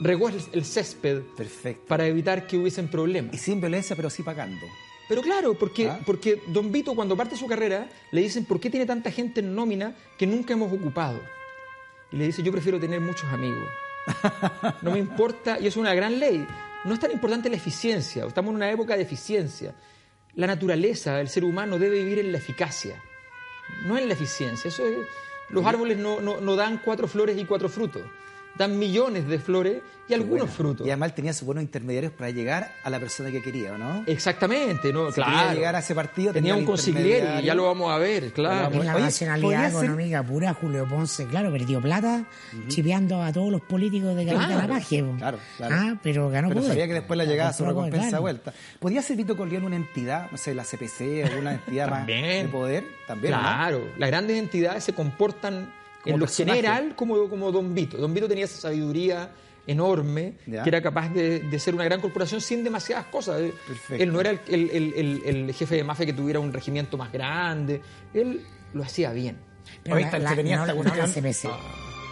regó 0.00 0.28
el, 0.30 0.40
el 0.52 0.64
césped 0.64 1.20
Perfecto. 1.36 1.84
para 1.86 2.06
evitar 2.06 2.46
que 2.46 2.56
hubiesen 2.56 2.86
Y 2.86 2.88
problemas. 2.88 3.40
sin 3.40 3.60
violencia, 3.60 3.94
pero 3.96 4.08
sí 4.10 4.22
pagando. 4.22 4.66
Pero 5.08 5.22
claro, 5.22 5.54
porque, 5.58 5.88
Ah. 5.88 6.00
porque 6.06 6.40
Don 6.48 6.72
Vito 6.72 6.94
cuando 6.94 7.16
parte 7.16 7.36
su 7.36 7.46
carrera 7.46 7.88
le 8.12 8.20
dicen, 8.22 8.44
¿por 8.46 8.60
qué 8.60 8.70
tiene 8.70 8.86
tanta 8.86 9.10
gente 9.10 9.40
en 9.40 9.54
nómina 9.54 9.94
que 10.18 10.26
nunca 10.26 10.54
hemos 10.54 10.72
ocupado? 10.72 11.20
Y 12.12 12.16
le 12.16 12.26
dice, 12.26 12.42
yo 12.42 12.50
prefiero 12.52 12.80
tener 12.80 13.00
muchos 13.00 13.28
amigos. 13.32 13.68
No 14.82 14.92
me 14.92 14.98
importa, 14.98 15.58
y 15.60 15.66
es 15.66 15.76
una 15.76 15.92
gran 15.94 16.18
ley, 16.18 16.46
no 16.84 16.94
es 16.94 17.00
tan 17.00 17.10
importante 17.12 17.50
la 17.50 17.56
eficiencia, 17.56 18.24
estamos 18.24 18.50
en 18.50 18.56
una 18.56 18.70
época 18.70 18.96
de 18.96 19.02
eficiencia. 19.02 19.74
La 20.34 20.46
naturaleza, 20.46 21.20
el 21.20 21.28
ser 21.28 21.44
humano 21.44 21.78
debe 21.78 21.98
vivir 21.98 22.18
en 22.18 22.32
la 22.32 22.38
eficacia, 22.38 23.02
no 23.86 23.98
en 23.98 24.06
la 24.08 24.14
eficiencia. 24.14 24.68
Eso 24.68 24.86
es- 24.86 24.98
los 25.48 25.66
árboles 25.66 25.98
no, 25.98 26.20
no- 26.20 26.40
no 26.40 26.56
dan 26.56 26.78
cuatro 26.78 27.08
flores 27.08 27.36
y 27.38 27.44
cuatro 27.44 27.68
frutos, 27.68 28.02
dan 28.60 28.78
millones 28.78 29.26
de 29.26 29.38
flores 29.38 29.82
y 30.06 30.12
algunos 30.12 30.50
frutos. 30.50 30.86
Y 30.86 30.90
además 30.90 31.14
tenía 31.14 31.32
sus 31.32 31.46
buenos 31.46 31.62
intermediarios 31.62 32.12
para 32.12 32.30
llegar 32.30 32.72
a 32.82 32.90
la 32.90 32.98
persona 32.98 33.30
que 33.30 33.40
quería, 33.40 33.72
¿o 33.74 33.78
no? 33.78 34.02
Exactamente, 34.06 34.92
¿no? 34.92 35.06
Si 35.08 35.14
quería 35.20 35.32
claro. 35.32 35.54
llegar 35.54 35.76
a 35.76 35.78
ese 35.78 35.94
partido, 35.94 36.32
tenía 36.32 36.52
tenía 36.52 36.60
un 36.60 36.66
consigliere, 36.66 37.42
ya 37.42 37.54
lo 37.54 37.64
vamos 37.66 37.90
a 37.92 37.98
ver, 37.98 38.32
claro. 38.32 38.74
En 38.74 38.84
la 38.84 38.94
Oye, 38.96 39.04
nacionalidad 39.04 39.42
podría 39.48 39.70
ser- 39.70 39.84
económica 39.84 40.22
pura, 40.24 40.54
Julio 40.54 40.86
Ponce, 40.88 41.26
claro, 41.26 41.50
perdió 41.52 41.80
plata 41.80 42.24
chipeando 42.68 43.22
a 43.22 43.32
todos 43.32 43.50
los 43.52 43.60
políticos 43.62 44.14
de 44.16 44.26
Capitán 44.26 44.48
Claro, 44.50 45.08
claro, 45.18 45.38
claro. 45.56 45.76
Ah, 45.78 45.96
pero 46.02 46.28
ganó 46.28 46.48
Pero 46.48 46.60
poder. 46.60 46.72
sabía 46.72 46.86
que 46.88 46.94
después 46.94 47.16
le 47.16 47.26
llegaba 47.26 47.52
su 47.52 47.64
recompensa 47.64 48.08
claro. 48.08 48.22
vuelta. 48.22 48.52
¿Podría 48.78 49.02
ser 49.02 49.16
Vito 49.16 49.36
Corleone 49.36 49.66
una 49.66 49.76
entidad, 49.76 50.30
no 50.30 50.36
sé, 50.36 50.54
la 50.54 50.64
CPC, 50.64 51.24
alguna 51.24 51.52
entidad 51.54 51.88
más 51.88 52.06
de 52.06 52.48
poder? 52.50 52.84
También, 53.06 53.32
¿no? 53.32 53.38
Claro, 53.38 53.84
las 53.96 54.10
grandes 54.10 54.38
entidades 54.38 54.84
se 54.84 54.92
comportan 54.92 55.72
en 56.04 56.18
lo 56.18 56.26
personaje. 56.26 56.56
general 56.60 56.94
como, 56.96 57.28
como 57.28 57.50
Don 57.52 57.74
Vito. 57.74 57.96
Don 57.98 58.12
Vito 58.14 58.28
tenía 58.28 58.44
esa 58.44 58.60
sabiduría 58.60 59.30
enorme, 59.66 60.34
Ya. 60.46 60.62
que 60.62 60.68
era 60.70 60.82
capaz 60.82 61.10
de, 61.10 61.40
de 61.40 61.58
ser 61.58 61.74
una 61.74 61.84
gran 61.84 62.00
corporación 62.00 62.40
sin 62.40 62.64
demasiadas 62.64 63.06
cosas. 63.06 63.40
Eh, 63.40 63.54
Perfecto. 63.66 64.02
Él 64.02 64.12
no 64.12 64.20
era 64.20 64.30
el, 64.30 64.40
el- 64.48 64.70
el- 64.70 64.94
el- 64.94 65.22
el 65.48 65.54
jefe 65.54 65.76
de 65.76 65.84
mafia 65.84 66.06
que 66.06 66.12
tuviera 66.12 66.40
un 66.40 66.52
regimiento 66.52 66.96
más 66.96 67.12
grande, 67.12 67.80
él 68.14 68.40
lo 68.72 68.82
hacía 68.82 69.12
bien. 69.12 69.36
Pero 69.84 69.96
Oye, 69.96 70.04
la, 70.06 70.10
la- 70.10 70.16
entretenida 70.18 70.56
no, 70.56 70.62
esta 70.62 70.74
no. 70.74 70.80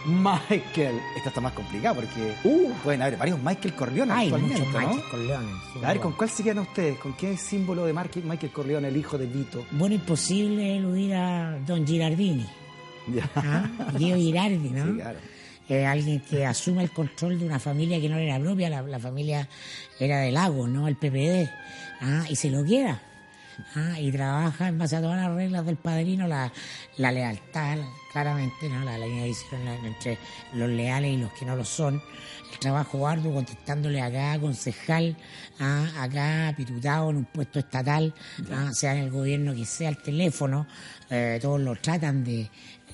Michael. 0.05 0.97
Esta 1.17 1.29
está 1.29 1.41
más 1.41 1.51
complicada 1.53 1.95
porque 1.95 2.33
Uh. 2.45 2.71
pueden 2.83 3.01
haber 3.01 3.17
varios 3.17 3.37
Michael 3.43 3.75
Corleone 3.75 4.13
Hay 4.13 4.27
actualmente, 4.27 4.59
muchos 4.59 4.73
¿no? 4.73 4.79
Michael 4.87 5.03
Corleone. 5.11 5.47
sin 5.73 5.83
A 5.85 5.87
ver. 5.89 5.99
¿con 5.99 6.13
cuál 6.13 6.29
se 6.29 6.43
quedan 6.43 6.59
ustedes? 6.59 6.97
¿Con 6.99 7.13
qué 7.17 7.35
símbolo 7.35 7.83
de 7.85 7.91
Michael 7.93 8.51
Corleone, 8.53 8.87
el 8.87 8.95
hijo 8.95 9.17
de 9.17 9.25
Vito? 9.25 9.65
Bueno, 9.71 9.95
imposible 9.95 10.77
eludir 10.77 11.15
a 11.15 11.59
Don 11.67 11.85
Girardini. 11.85 12.47
¿Ah? 13.35 13.69
Diego 13.97 14.17
Girardi, 14.17 14.69
¿no? 14.69 14.85
Sí, 14.85 14.93
claro. 14.99 15.19
Eh, 15.69 15.85
alguien 15.85 16.19
que 16.21 16.47
asume 16.47 16.81
el 16.81 16.89
control 16.89 17.37
de 17.37 17.45
una 17.45 17.59
familia 17.59 18.01
que 18.01 18.09
no 18.09 18.17
era 18.17 18.39
propia, 18.39 18.71
la, 18.71 18.81
la 18.81 18.97
familia 18.97 19.47
era 19.99 20.21
de 20.21 20.31
Lagos, 20.31 20.67
¿no? 20.67 20.87
El 20.87 20.95
PPD, 20.95 21.47
¿ah? 22.01 22.25
y 22.27 22.35
se 22.35 22.49
lo 22.49 22.65
queda. 22.65 22.99
¿ah? 23.75 23.99
Y 23.99 24.11
trabaja 24.11 24.67
en 24.67 24.79
base 24.79 24.95
a 24.95 25.01
todas 25.01 25.17
las 25.17 25.35
reglas 25.35 25.65
del 25.67 25.75
padrino, 25.75 26.27
la, 26.27 26.51
la 26.97 27.11
lealtad, 27.11 27.77
claramente, 28.11 28.67
¿no? 28.67 28.83
La 28.83 28.97
línea 28.97 29.25
de 29.25 29.87
entre 29.87 30.17
los 30.53 30.69
leales 30.69 31.13
y 31.13 31.17
los 31.17 31.31
que 31.33 31.45
no 31.45 31.55
lo 31.55 31.63
son. 31.63 32.01
El 32.51 32.57
trabajo 32.57 33.07
arduo 33.07 33.33
contestándole 33.33 34.01
a 34.01 34.11
cada 34.11 34.39
concejal, 34.39 35.15
¿ah? 35.59 35.87
a 35.99 36.09
cada 36.09 36.55
pitutado 36.55 37.11
en 37.11 37.17
un 37.17 37.25
puesto 37.25 37.59
estatal, 37.59 38.13
¿ah? 38.51 38.71
sea 38.73 38.95
en 38.95 39.03
el 39.03 39.11
gobierno 39.11 39.53
que 39.53 39.65
sea, 39.65 39.89
el 39.89 39.97
teléfono, 39.97 40.65
eh, 41.11 41.37
todos 41.39 41.61
lo 41.61 41.75
tratan 41.75 42.23
de 42.23 42.49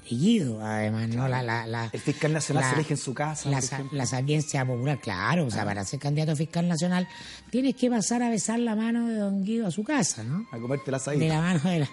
Guido, 0.10 0.62
además, 0.64 1.10
¿no? 1.10 1.28
La, 1.28 1.42
la, 1.42 1.66
la, 1.66 1.90
El 1.92 2.00
fiscal 2.00 2.32
nacional 2.34 2.64
la- 2.64 2.70
se 2.70 2.76
elige 2.76 2.94
en 2.94 2.98
su 2.98 3.14
casa, 3.14 3.50
La, 3.50 3.62
la 3.92 4.06
sapiencia 4.06 4.66
popular, 4.66 5.00
claro, 5.00 5.46
o 5.48 5.52
sea, 5.52 5.66
para 5.66 5.84
ser 5.86 6.00
candidato 6.00 6.34
a 6.34 6.36
fiscal 6.36 6.68
nacional 6.68 7.08
tienes 7.50 7.76
que 7.76 7.90
pasar 7.90 8.22
a 8.24 8.30
besar 8.30 8.60
la 8.60 8.76
mano 8.76 9.08
de 9.08 9.16
don 9.16 9.44
Guido 9.44 9.68
a 9.68 9.72
su 9.72 9.84
casa, 9.84 10.24
¿no? 10.24 10.46
A 10.52 10.58
comerte 10.60 10.92
la 10.92 11.00
De 11.00 11.28
la 11.28 11.42
mano 11.42 11.60
de 11.70 11.80
la... 11.80 11.90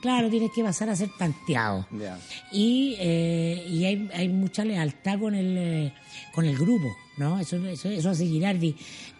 Claro, 0.00 0.30
tienes 0.30 0.50
que 0.54 0.62
pasar 0.62 0.88
a 0.90 0.96
ser 0.96 1.10
tanteado. 1.18 1.86
Y, 2.52 2.96
eh, 2.98 3.66
y 3.68 3.84
hay, 3.84 4.10
hay 4.14 4.28
mucha 4.28 4.64
lealtad 4.64 5.18
con 5.18 5.34
el, 5.34 5.56
eh, 5.58 5.94
con 6.34 6.44
el 6.44 6.56
grupo, 6.56 6.88
¿no? 7.16 7.38
Eso, 7.40 7.56
eso, 7.66 7.88
eso 7.88 8.10
hace 8.10 8.26
Girardi. 8.26 8.76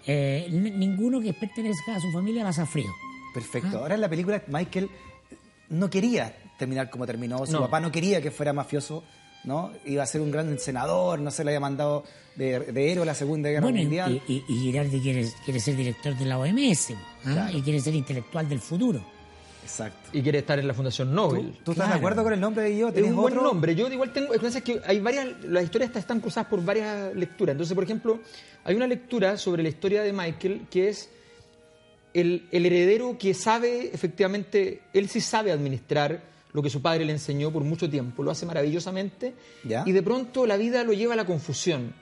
Eh, 0.06 0.46
ninguno 0.50 1.20
que 1.20 1.32
pertenezca 1.32 1.96
a 1.96 2.00
su 2.00 2.12
familia 2.12 2.44
pasa 2.44 2.64
frío. 2.64 2.90
Perfecto. 3.34 3.78
Ahora 3.78 3.96
en 3.96 4.00
la 4.00 4.08
película 4.08 4.42
Michael 4.46 4.88
no 5.68 5.90
quería 5.90 6.32
terminar 6.58 6.90
como 6.90 7.06
terminó. 7.06 7.44
Su 7.46 7.52
No. 7.52 7.60
papá 7.60 7.80
no 7.80 7.90
quería 7.92 8.20
que 8.22 8.30
fuera 8.30 8.52
mafioso, 8.52 9.02
¿no? 9.44 9.70
Iba 9.84 10.02
a 10.02 10.06
ser 10.06 10.20
un 10.20 10.30
gran 10.30 10.58
senador, 10.58 11.20
no 11.20 11.30
se 11.30 11.44
le 11.44 11.50
había 11.50 11.60
mandado 11.60 12.04
de, 12.34 12.60
de 12.60 12.92
héroe 12.92 13.02
a 13.02 13.06
la 13.06 13.14
Segunda 13.14 13.48
Guerra 13.48 13.62
Bueno, 13.62 13.80
Mundial. 13.80 14.20
y- 14.28 14.44
y 14.48 14.58
Girardi 14.60 15.00
quiere, 15.00 15.26
quiere 15.44 15.60
ser 15.60 15.76
director 15.76 16.16
de 16.16 16.24
la 16.26 16.38
OMS, 16.38 16.90
¿ah? 16.94 16.96
Claro. 17.32 17.58
y 17.58 17.62
quiere 17.62 17.80
ser 17.80 17.94
intelectual 17.94 18.48
del 18.48 18.60
futuro. 18.60 19.00
Exacto. 19.62 20.10
Y 20.12 20.22
quiere 20.22 20.38
estar 20.38 20.58
en 20.60 20.68
la 20.68 20.74
Fundación 20.74 21.12
Nobel. 21.12 21.52
¿Tú 21.64 21.72
estás 21.72 21.74
Claro. 21.74 21.92
de 21.94 21.96
acuerdo 21.98 22.22
con 22.22 22.32
el 22.32 22.38
nombre 22.40 22.62
de 22.64 22.76
yo? 22.76 22.88
Es 22.88 22.94
¿Tenés 22.94 23.10
un 23.10 23.16
buen 23.16 23.34
otro? 23.36 23.48
nombre. 23.48 23.74
Yo 23.74 23.88
igual 23.90 24.12
tengo. 24.12 24.32
Es 24.32 24.62
que 24.62 24.80
hay 24.86 25.00
varias. 25.00 25.26
Las 25.42 25.64
historias 25.64 25.90
están 25.96 26.20
cruzadas 26.20 26.48
por 26.48 26.64
varias 26.64 27.12
lecturas. 27.16 27.54
Entonces, 27.54 27.74
por 27.74 27.82
ejemplo, 27.82 28.20
hay 28.62 28.76
una 28.76 28.86
lectura 28.86 29.36
sobre 29.36 29.64
la 29.64 29.68
historia 29.68 30.02
de 30.02 30.12
Michael 30.12 30.68
que 30.70 30.88
es 30.90 31.10
el, 32.14 32.46
el 32.52 32.64
heredero 32.64 33.18
que 33.18 33.34
sabe, 33.34 33.90
efectivamente, 33.92 34.82
él 34.92 35.08
sí 35.08 35.20
sabe 35.20 35.50
administrar 35.50 36.22
lo 36.56 36.62
que 36.62 36.70
su 36.70 36.80
padre 36.80 37.04
le 37.04 37.12
enseñó 37.12 37.50
por 37.52 37.62
mucho 37.64 37.88
tiempo. 37.90 38.22
Lo 38.22 38.30
hace 38.30 38.46
maravillosamente. 38.46 39.34
¿Ya? 39.62 39.82
Y 39.86 39.92
de 39.92 40.02
pronto 40.02 40.46
la 40.46 40.56
vida 40.56 40.82
lo 40.84 40.94
lleva 40.94 41.12
a 41.12 41.16
la 41.16 41.26
confusión. 41.26 41.92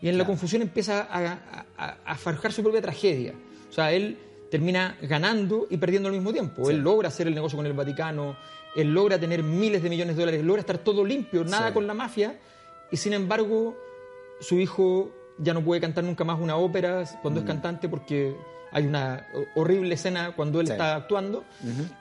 Y 0.00 0.08
en 0.08 0.16
la 0.16 0.24
confusión 0.24 0.62
empieza 0.62 1.08
a, 1.10 1.64
a- 2.06 2.14
forjar 2.14 2.52
su 2.52 2.62
propia 2.62 2.80
tragedia. 2.80 3.34
O 3.68 3.72
sea, 3.72 3.90
él 3.92 4.16
termina 4.48 4.96
ganando 5.02 5.66
y 5.68 5.76
perdiendo 5.76 6.08
al 6.08 6.14
mismo 6.14 6.32
tiempo. 6.32 6.70
Él 6.70 6.78
logra 6.78 7.08
hacer 7.08 7.26
el 7.26 7.34
negocio 7.34 7.56
con 7.56 7.66
el 7.66 7.72
Vaticano, 7.72 8.36
él 8.76 8.92
logra 8.94 9.18
tener 9.18 9.42
miles 9.42 9.82
de 9.82 9.90
millones 9.90 10.14
de 10.14 10.22
dólares, 10.22 10.44
logra 10.44 10.60
estar 10.60 10.78
todo 10.78 11.04
limpio, 11.04 11.42
nada 11.44 11.68
Sí. 11.68 11.74
con 11.74 11.86
la 11.88 11.94
mafia, 11.94 12.38
y 12.92 12.96
sin 12.96 13.12
embargo, 13.12 13.76
su 14.38 14.60
hijo 14.60 15.10
ya 15.38 15.52
no 15.52 15.64
puede 15.64 15.80
cantar 15.80 16.04
nunca 16.04 16.22
más 16.22 16.38
una 16.40 16.56
ópera 16.56 17.04
cuando 17.22 17.40
es 17.40 17.46
cantante 17.46 17.88
porque 17.88 18.36
hay 18.72 18.86
una 18.86 19.26
horrible 19.54 19.94
escena 19.94 20.32
cuando 20.36 20.60
él 20.60 20.66
Sí. 20.66 20.72
está 20.72 20.96
actuando, 20.96 21.44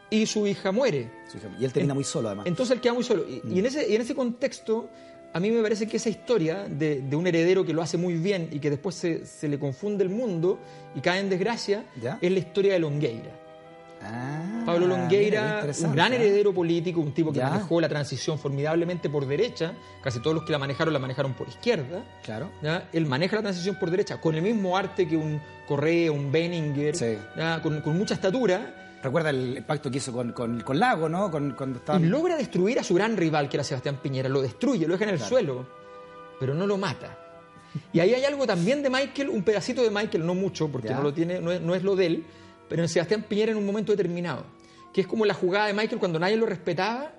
y 0.10 0.26
su 0.26 0.46
hija 0.48 0.72
muere. 0.72 1.10
Su 1.32 1.38
hija- 1.38 1.50
Y 1.60 1.66
él 1.66 1.72
termina 1.74 1.94
muy 1.94 2.04
solo, 2.04 2.28
además. 2.30 2.48
Entonces 2.48 2.76
él 2.76 2.82
queda 2.82 2.94
muy 2.94 3.04
solo. 3.04 3.24
Y, 3.28 3.42
y 3.54 3.60
en, 3.60 3.66
ese, 3.66 3.88
y 3.90 3.96
en 3.96 4.02
ese 4.02 4.16
contexto, 4.16 4.90
a 5.34 5.40
mí 5.40 5.52
me 5.52 5.62
parece 5.62 5.88
que 5.88 5.98
esa 5.98 6.10
historia 6.10 6.66
de, 6.70 7.02
de 7.02 7.16
un 7.16 7.28
heredero 7.28 7.66
que 7.66 7.74
lo 7.74 7.82
hace 7.82 7.98
muy 7.98 8.14
bien 8.14 8.50
y 8.52 8.60
que 8.60 8.70
después 8.70 8.96
se, 8.96 9.26
se 9.26 9.48
le 9.50 9.60
confunde 9.60 10.04
el 10.04 10.10
mundo 10.10 10.60
y 10.96 11.02
cae 11.02 11.20
en 11.20 11.30
desgracia, 11.30 11.86
¿Ya? 12.02 12.18
es 12.22 12.32
la 12.32 12.40
historia 12.40 12.74
de 12.74 12.80
Longueira. 12.80 13.32
Ah, 14.02 14.64
Pablo 14.66 14.88
Longueira, 14.88 15.66
un 15.84 15.92
gran 15.94 16.14
¿eh? 16.14 16.18
heredero 16.18 16.54
político, 16.54 17.00
un 17.00 17.12
tipo 17.14 17.32
que 17.32 17.40
Ya. 17.40 17.50
manejó 17.50 17.82
la 17.82 17.90
transición 17.90 18.38
formidablemente 18.38 19.10
por 19.10 19.26
derecha, 19.26 19.74
casi 20.04 20.20
todos 20.20 20.36
los 20.36 20.44
que 20.46 20.52
la 20.52 20.60
manejaron 20.60 20.94
la 20.94 21.00
manejaron 21.00 21.34
por 21.34 21.48
izquierda. 21.48 22.04
Claro. 22.24 22.50
¿ya? 22.62 22.88
Él 22.94 23.06
maneja 23.06 23.36
la 23.38 23.42
transición 23.44 23.78
por 23.80 23.90
derecha 23.90 24.20
con 24.22 24.36
el 24.36 24.42
mismo 24.42 24.78
arte 24.78 25.08
que 25.08 25.18
un 25.18 25.42
Correa, 25.68 26.12
un 26.12 26.32
Benninger. 26.32 26.96
Con, 27.64 27.82
con 27.82 27.98
mucha 27.98 28.14
estatura. 28.14 29.00
Recuerda 29.02 29.30
el 29.32 29.64
pacto 29.66 29.90
que 29.92 29.98
hizo 29.98 30.12
con, 30.12 30.32
con, 30.34 30.62
con 30.62 30.80
Lago, 30.80 31.08
¿no? 31.10 31.30
Con, 31.32 31.52
cuando. 31.52 31.82
Y 32.00 32.04
logra 32.06 32.36
destruir 32.38 32.80
a 32.80 32.84
su 32.84 32.94
gran 32.96 33.16
rival, 33.18 33.50
que 33.50 33.58
era 33.58 33.64
Sebastián 33.64 34.00
Piñera. 34.02 34.30
Lo 34.30 34.42
destruye, 34.42 34.88
lo 34.88 34.94
deja 34.94 35.06
en 35.06 35.12
el 35.12 35.20
suelo, 35.20 35.68
pero 36.40 36.54
no 36.56 36.66
lo 36.68 36.78
mata. 36.78 37.18
Y 37.94 38.00
ahí 38.00 38.14
hay 38.14 38.24
algo 38.24 38.48
también 38.48 38.82
de 38.82 38.90
Michael, 38.90 39.30
un 39.30 39.44
pedacito 39.44 39.84
de 39.84 39.90
Michael, 39.92 40.26
no 40.26 40.34
mucho, 40.34 40.70
porque 40.70 40.88
Ya. 40.90 40.96
no 40.96 41.04
lo 41.04 41.14
tiene, 41.14 41.40
no 41.40 41.52
es, 41.52 41.62
no 41.62 41.76
es 41.76 41.84
lo 41.84 41.96
de 41.96 42.06
él, 42.06 42.24
pero 42.70 42.82
en 42.84 42.90
Sebastián 42.90 43.26
Piñera 43.28 43.52
en 43.52 43.58
un 43.58 43.66
momento 43.66 43.92
determinado. 43.92 44.44
Que 44.94 45.02
es 45.02 45.08
como 45.08 45.26
la 45.26 45.34
jugada 45.34 45.68
de 45.68 45.74
Michael 45.74 46.00
cuando 46.00 46.20
nadie 46.20 46.38
lo 46.38 46.46
respetaba 46.46 47.12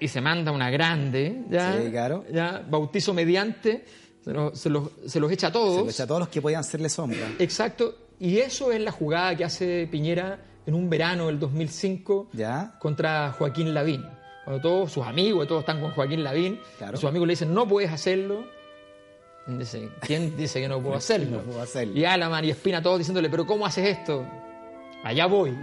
y 0.00 0.08
se 0.08 0.20
manda 0.20 0.50
una 0.50 0.70
grande, 0.70 1.44
¿ya? 1.50 1.76
Sí, 1.80 1.90
claro. 1.90 2.24
¿ya? 2.32 2.64
Bautizo 2.68 3.14
mediante, 3.14 3.84
se, 4.24 4.32
lo- 4.32 4.54
se 4.56 4.68
los, 4.70 4.90
se 5.06 5.20
los 5.20 5.30
echa 5.30 5.48
a 5.48 5.52
todos. 5.52 5.76
Se 5.76 5.84
lo 5.84 5.90
echa 5.90 6.02
a 6.02 6.06
todos 6.06 6.20
los 6.20 6.28
que 6.28 6.42
podían 6.42 6.60
hacerle 6.60 6.88
sombra. 6.88 7.30
Exacto. 7.38 7.94
Y 8.18 8.38
eso 8.38 8.72
es 8.72 8.80
la 8.80 8.90
jugada 8.92 9.36
que 9.36 9.44
hace 9.44 9.86
Piñera 9.90 10.40
en 10.66 10.74
un 10.74 10.90
verano 10.90 11.28
del 11.28 11.38
2005 11.38 12.30
Ya. 12.32 12.76
contra 12.80 13.32
Joaquín 13.38 13.72
Lavín. 13.72 14.04
Cuando 14.44 14.60
todos 14.60 14.90
sus 14.92 15.06
amigos, 15.06 15.46
todos 15.46 15.60
están 15.60 15.80
con 15.80 15.92
Joaquín 15.92 16.24
Lavín, 16.24 16.58
Claro. 16.78 16.96
sus 16.98 17.08
amigos 17.08 17.28
le 17.28 17.32
dicen, 17.32 17.54
no 17.54 17.68
puedes 17.68 17.90
hacerlo. 17.92 18.44
Dice, 19.46 19.88
¿quién 20.00 20.36
dice 20.36 20.60
que 20.60 20.68
no 20.68 20.80
puedo 20.82 20.96
hacerlo? 20.96 21.38
No 21.38 21.42
puedo 21.44 21.62
hacerlo. 21.62 21.96
Y 21.96 22.04
Alaman 22.04 22.44
y 22.44 22.50
Espina 22.50 22.82
todos 22.82 22.98
diciéndole, 22.98 23.28
pero 23.30 23.46
¿cómo 23.46 23.64
haces 23.66 23.86
esto? 23.98 24.26
Allá 25.04 25.26
voy. 25.26 25.54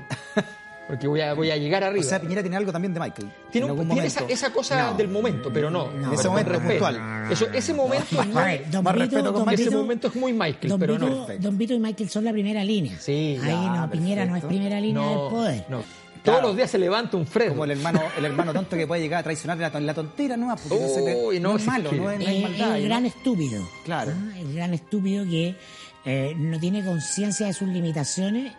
Porque 0.88 1.08
voy 1.08 1.22
a, 1.22 1.34
voy 1.36 1.52
a 1.52 1.58
llegar 1.58 1.84
O 1.84 1.88
arriba. 1.88 2.04
sea, 2.04 2.20
Piñera 2.20 2.42
tiene 2.42 2.58
algo 2.58 2.72
también 2.72 2.94
de 2.94 3.00
Michael. 3.00 3.30
tiene 3.52 3.68
en 3.68 3.80
un- 3.80 3.88
tiene 3.90 4.08
esa, 4.08 4.24
esa 4.28 4.52
cosa 4.52 4.92
No. 4.92 4.98
del 4.98 5.08
momento, 5.10 5.52
pero 5.54 5.70
no. 5.70 5.92
En 5.92 6.14
ese 6.14 6.28
momento 6.30 6.54
es 6.54 6.60
puntual. 6.60 7.28
Eso, 7.32 7.48
ese 7.54 7.74
momento 7.74 8.22
es 8.22 8.28
muy- 8.34 8.44
ver, 8.44 8.72
don 8.72 8.84
más 8.84 8.94
Vito- 8.94 9.04
respeto 9.06 9.34
con 9.34 9.46
don 9.46 9.54
ese 9.54 9.64
Vito- 9.66 9.78
momento 9.78 10.08
es 10.08 10.16
muy 10.16 10.34
Michael, 10.34 10.70
Don 10.70 10.80
pero 10.80 10.94
Vito, 10.96 11.08
no. 11.10 11.28
Don 11.40 11.58
Vito 11.58 11.74
y 11.74 11.80
Michael 11.80 12.10
son 12.10 12.24
la 12.26 12.32
primera 12.32 12.64
línea. 12.64 12.98
Sí, 13.00 13.38
Ahí 13.44 13.50
ya, 13.52 13.76
no, 13.82 13.90
Piñera 13.92 14.26
no 14.26 14.36
es 14.36 14.42
perfecto. 14.42 14.48
primera 14.48 14.80
línea 14.82 15.02
No, 15.04 15.10
del 15.24 15.30
poder. 15.30 15.66
no. 15.70 15.84
Claro. 16.24 16.40
Todos 16.40 16.50
los 16.50 16.58
días 16.58 16.72
se 16.72 16.78
levanta 16.78 17.16
un 17.16 17.26
Fred. 17.26 17.50
Como 17.50 17.64
el 17.64 17.72
hermano, 17.72 18.02
el 18.18 18.26
hermano 18.26 18.52
tonto 18.52 18.76
que 18.76 18.86
puede 18.86 19.02
llegar 19.02 19.22
a 19.22 19.24
traicionar 19.24 19.58
la, 19.60 19.80
la 19.80 19.94
tontera, 19.94 20.36
¿no? 20.36 20.54
Porque 20.68 20.84
no, 20.84 20.88
se 20.90 21.40
no, 21.40 21.52
no 21.52 21.56
es 21.58 21.66
malo, 21.66 21.90
no 21.94 22.12
es, 22.12 22.20
no 22.20 22.26
Eh, 22.26 22.42
maldad. 22.42 22.76
el 22.76 22.82
¿no? 22.84 22.88
gran 22.90 23.06
estúpido. 23.06 23.66
Claro. 23.86 24.12
¿ah? 24.14 24.38
El 24.38 24.54
gran 24.54 24.74
estúpido 24.74 25.24
que 25.24 25.56
eh, 26.04 26.34
no 26.36 26.60
tiene 26.60 26.84
conciencia 26.84 27.48
de 27.48 27.54
sus 27.54 27.70
limitaciones 27.70 28.52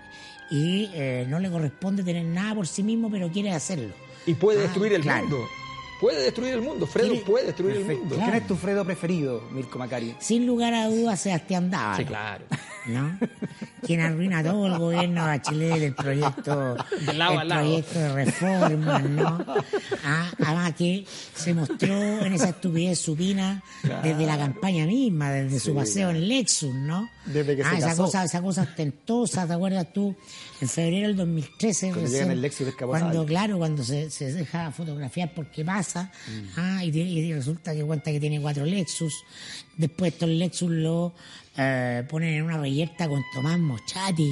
y 0.51 0.91
eh, 0.95 1.27
no 1.29 1.39
le 1.41 1.51
corresponde 1.51 2.03
tener 2.03 2.25
nada 2.25 2.55
por 2.55 2.67
sí 2.67 2.83
mismo, 2.83 3.11
pero 3.11 3.29
quiere 3.31 3.51
hacerlo. 3.53 3.93
Y 4.27 4.35
puede 4.35 4.61
Ah, 4.61 4.63
destruir 4.63 4.93
el 4.95 5.03
claro. 5.03 5.23
mundo. 5.27 5.49
Puede 6.01 6.23
destruir 6.23 6.55
el 6.55 6.63
mundo. 6.63 6.87
Fredo 6.87 7.15
puede 7.25 7.47
destruir 7.47 7.77
el 7.77 7.85
mundo. 7.85 8.15
Claro. 8.15 8.31
¿Quién 8.31 8.43
es 8.43 8.47
tu 8.49 8.55
Fredo 8.57 8.85
preferido, 8.85 9.43
Mirko 9.51 9.79
Macari? 9.79 10.15
Sin 10.21 10.47
lugar 10.47 10.73
a 10.73 10.87
dudas, 10.89 11.21
Sebastián 11.21 11.71
Dávalo. 11.71 11.97
Sí, 11.97 12.05
claro. 12.05 12.45
¿no? 12.89 13.19
Quien 13.87 14.01
arruina 14.01 14.43
todo 14.43 14.67
el 14.67 14.79
gobierno 14.79 15.23
de 15.23 15.29
Bachelet, 15.29 15.83
el 15.83 15.95
proyecto, 15.95 16.77
De 17.07 17.13
lado 17.15 17.41
el 17.43 17.49
proyecto 17.49 17.99
de 17.99 18.25
reforma, 18.25 18.99
¿no? 19.01 19.45
Ah, 20.05 20.31
además 20.45 20.75
que 20.75 21.05
se 21.35 21.55
mostró 21.55 21.95
en 22.25 22.33
esa 22.33 22.51
estupidez 22.51 22.99
supina 22.99 23.63
desde 24.03 24.27
la 24.27 24.37
campaña 24.39 24.87
misma, 24.87 25.31
desde 25.31 25.61
su 25.61 25.75
paseo 25.75 26.11
en 26.11 26.27
Lexus, 26.29 26.75
¿no? 26.75 27.09
Desde 27.27 27.57
que 27.57 27.63
ah, 27.63 27.71
se 27.71 27.77
esa 27.79 27.89
casó. 27.89 28.05
cosa, 28.05 28.25
esa 28.25 28.41
cosa 28.43 28.63
ostentosa, 28.63 29.47
¿te 29.47 29.53
acuerdas 29.53 29.87
tú? 29.93 30.17
En 30.61 30.69
febrero 30.69 31.09
del 31.09 31.17
2013, 31.17 31.89
Cuando 31.89 32.01
recién, 32.03 32.13
llega 32.21 32.25
en 32.27 32.33
el 32.33 32.41
Lexus 32.43 32.67
descapotable. 32.67 33.05
cuando, 33.05 33.27
claro, 33.27 33.59
cuando 33.59 33.85
se, 33.85 34.11
se 34.11 34.33
deja 34.33 34.73
fotografiar 34.73 35.33
porque 35.35 35.65
pasa, 35.65 36.11
Mm. 36.29 36.59
ah, 36.59 36.85
y, 36.85 36.89
y 36.99 37.33
resulta 37.33 37.75
que 37.75 37.85
cuenta 37.85 38.11
que 38.11 38.19
tiene 38.21 38.41
cuatro 38.41 38.65
Lexus, 38.65 39.15
después 39.77 40.13
estos 40.13 40.29
Lexus 40.29 40.71
lo 40.71 41.15
eh, 41.59 42.05
ponen 42.09 42.35
en 42.35 42.45
una 42.45 42.59
reyerta 42.59 43.09
con 43.09 43.23
Tomás 43.35 43.59
Mochati, 43.59 44.31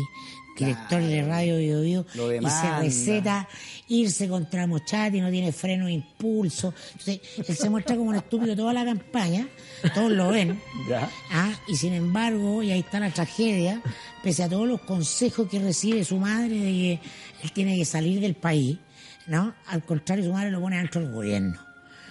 director 0.57 1.03
de 1.03 1.23
Radio 1.23 1.59
Bio 1.59 1.81
Bio, 1.83 2.07
y 2.41 2.49
se 2.49 2.79
receta 2.79 3.49
irse 3.89 4.29
contra 4.29 4.67
Mochati, 4.67 5.21
no 5.21 5.31
tiene 5.31 5.53
freno 5.53 5.87
de 5.87 5.93
impulso, 5.93 6.73
Entonces, 6.93 7.21
él 7.47 7.57
se 7.57 7.69
muestra 7.69 7.97
como 7.97 8.11
un 8.11 8.17
estúpido 8.17 8.55
toda 8.55 8.73
la 8.73 8.85
campaña, 8.85 9.49
todos 9.95 10.13
lo 10.13 10.29
ven, 10.29 10.61
Ya. 10.89 11.11
Ah, 11.33 11.53
y 11.67 11.77
sin 11.77 11.95
embargo, 11.95 12.63
y 12.63 12.71
ahí 12.71 12.81
está 12.81 13.01
la 13.01 13.11
tragedia, 13.11 13.83
pese 14.23 14.45
a 14.45 14.49
todos 14.49 14.69
los 14.69 14.81
consejos 14.83 15.49
que 15.49 15.59
recibe 15.59 16.05
su 16.05 16.19
madre 16.19 16.55
de 16.55 16.73
que 16.73 17.01
él 17.43 17.53
tiene 17.53 17.77
que 17.77 17.85
salir 17.85 18.21
del 18.21 18.37
país, 18.37 18.79
¿no? 19.27 19.53
Al 19.67 19.85
contrario, 19.85 20.25
su 20.25 20.33
madre 20.33 20.53
lo 20.53 20.61
pone 20.61 20.79
dentro 20.79 21.01
del 21.01 21.11
gobierno. 21.11 21.66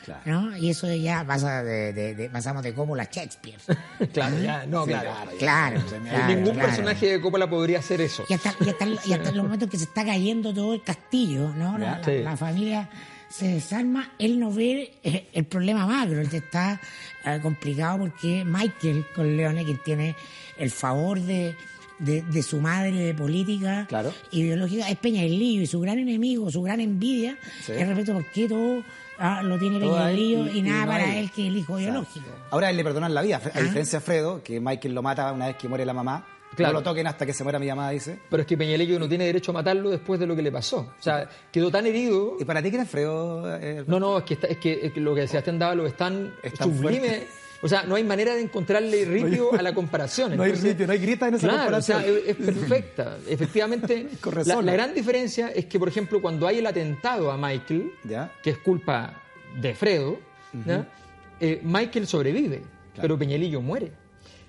Claro. 0.06 0.22
¿no? 0.26 0.58
Y 0.58 0.70
eso 0.70 0.94
ya 0.94 1.24
pasa 1.26 1.64
de, 1.64 1.92
de- 1.94 2.16
de- 2.16 2.30
pasamos 2.30 2.62
de 2.64 2.74
Coppola 2.74 3.04
a 3.04 3.10
Shakespeare. 3.12 3.58
Claro, 4.14 4.40
ya, 4.40 4.66
no, 4.68 4.84
Sí, 4.86 4.90
claro. 4.92 5.10
claro, 5.10 5.32
ya. 5.32 5.38
Claro, 5.40 5.82
claro, 6.04 6.36
Ningún 6.36 6.56
personaje 6.58 7.08
de 7.14 7.22
Coppola 7.22 7.50
podría 7.50 7.80
hacer 7.80 8.02
eso. 8.02 8.24
Y 8.30 8.34
hasta, 8.34 8.54
y, 8.64 8.70
hasta, 8.70 8.86
y 9.06 9.14
hasta 9.14 9.32
los 9.32 9.44
momentos 9.44 9.70
que 9.70 9.78
se 9.78 9.86
está 9.86 10.06
cayendo 10.06 10.54
todo 10.54 10.74
el 10.76 10.84
castillo, 10.84 11.50
¿no? 11.56 11.78
La, 11.78 12.38
familia 12.38 12.90
se 13.30 13.48
desarma, 13.48 14.12
él 14.20 14.40
no 14.40 14.52
ve 14.52 14.94
eh, 15.04 15.28
el 15.34 15.46
problema 15.46 15.86
macro, 15.88 16.22
él 16.22 16.30
está 16.32 16.80
eh, 17.26 17.40
complicado 17.42 17.98
porque 18.00 18.46
Michael 18.46 19.06
Corleone, 19.16 19.66
quien 19.66 19.80
tiene 19.84 20.16
el 20.58 20.70
favor 20.72 21.20
de, 21.20 21.56
de, 22.00 22.22
de 22.22 22.44
su 22.44 22.62
madre 22.62 22.92
de 22.94 23.14
política 23.14 23.86
Claro. 23.90 24.14
ideológica, 24.32 24.88
es 24.90 24.98
Peñailillo 24.98 25.62
y 25.64 25.68
su 25.68 25.80
gran 25.82 25.98
enemigo, 25.98 26.50
su 26.52 26.62
gran 26.62 26.80
envidia, 26.80 27.38
Sí. 27.66 27.74
es 27.74 27.88
respeto 27.88 28.14
por 28.14 28.26
qué 28.28 28.48
todo 28.48 28.84
ah, 29.20 29.42
lo 29.44 29.58
tiene 29.58 29.80
Peñailillo 29.80 30.48
y- 30.52 30.62
nada 30.62 30.86
para 30.86 31.06
él. 31.14 31.18
él 31.26 31.32
que 31.32 31.48
el 31.48 31.58
hijo 31.58 31.76
biológico. 31.76 32.26
Ahora 32.52 32.70
él 32.70 32.78
le 32.78 32.84
perdonan 32.84 33.14
la 33.14 33.22
vida, 33.22 33.38
a 33.38 33.42
Ah. 33.54 33.62
diferencia 33.62 34.00
de 34.00 34.06
Fredo, 34.06 34.42
que 34.44 34.60
Michael 34.60 34.94
lo 34.94 35.02
mata 35.02 35.32
una 35.32 35.48
vez 35.48 35.56
que 35.58 35.68
muere 35.68 35.86
la 35.86 35.94
mamá, 35.94 36.26
Claro. 36.56 36.72
No 36.76 36.80
lo 36.80 36.84
toquen 36.86 37.06
hasta 37.06 37.26
que 37.26 37.34
se 37.34 37.44
muera 37.44 37.60
mi 37.60 37.66
llamada, 37.66 37.90
dice. 37.90 38.18
Pero 38.30 38.40
es 38.42 38.48
que 38.48 38.56
Peñalillo 38.56 38.98
no 38.98 39.10
tiene 39.10 39.26
derecho 39.26 39.52
a 39.52 39.56
matarlo 39.56 39.90
después 39.90 40.22
de 40.22 40.26
lo 40.26 40.38
que 40.38 40.42
le 40.42 40.54
pasó. 40.54 40.78
O 40.98 41.04
sea, 41.04 41.28
quedó 41.52 41.70
tan 41.70 41.86
herido. 41.86 42.38
¿Y 42.40 42.46
para 42.46 42.62
ti 42.64 42.70
quién 42.70 42.84
es 42.84 42.90
Fredo? 42.90 43.58
eh, 43.58 43.84
No, 43.88 44.00
no, 44.00 44.20
es 44.20 44.24
que, 44.24 44.36
está- 44.36 44.48
es 44.48 44.58
que, 44.60 44.80
es 44.84 44.94
que 44.94 45.02
lo 45.02 45.14
que 45.14 45.28
Sebastián 45.28 45.60
Dávalos 45.60 45.88
es 45.88 45.98
tan 45.98 46.34
Es 46.42 46.54
tan 46.54 46.70
sublime. 46.74 47.00
fuerte. 47.10 47.28
O 47.66 47.68
sea, 47.68 47.82
no 47.84 47.96
hay 47.96 48.04
manera 48.04 48.36
de 48.36 48.42
encontrarle 48.42 49.06
ripio 49.06 49.54
a 49.54 49.62
la 49.64 49.74
comparación. 49.74 50.38
no 50.38 50.44
hay 50.44 50.52
ripio, 50.52 50.86
no 50.86 50.94
hay 50.94 51.00
grita 51.00 51.28
en 51.28 51.34
esa 51.34 51.48
claro, 51.48 51.64
comparación. 51.64 51.98
O 51.98 52.02
sea, 52.04 52.12
es, 52.12 52.28
es 52.28 52.36
perfecta. 52.36 53.18
Efectivamente, 53.28 54.08
la, 54.46 54.62
la 54.62 54.74
gran 54.74 54.94
diferencia 54.94 55.50
es 55.50 55.66
que, 55.66 55.80
por 55.80 55.88
ejemplo, 55.90 56.22
cuando 56.22 56.48
hay 56.48 56.60
el 56.60 56.68
atentado 56.68 57.32
a 57.32 57.38
Michael, 57.38 57.92
Ya. 58.04 58.32
que 58.44 58.52
es 58.52 58.58
culpa 58.60 59.20
de 59.60 59.74
Fredo. 59.74 60.20
Eh, 61.40 61.60
Michael 61.64 62.08
sobrevive, 62.08 62.62
pero 63.02 63.18
Peñalillo 63.18 63.62
muere. 63.62 63.92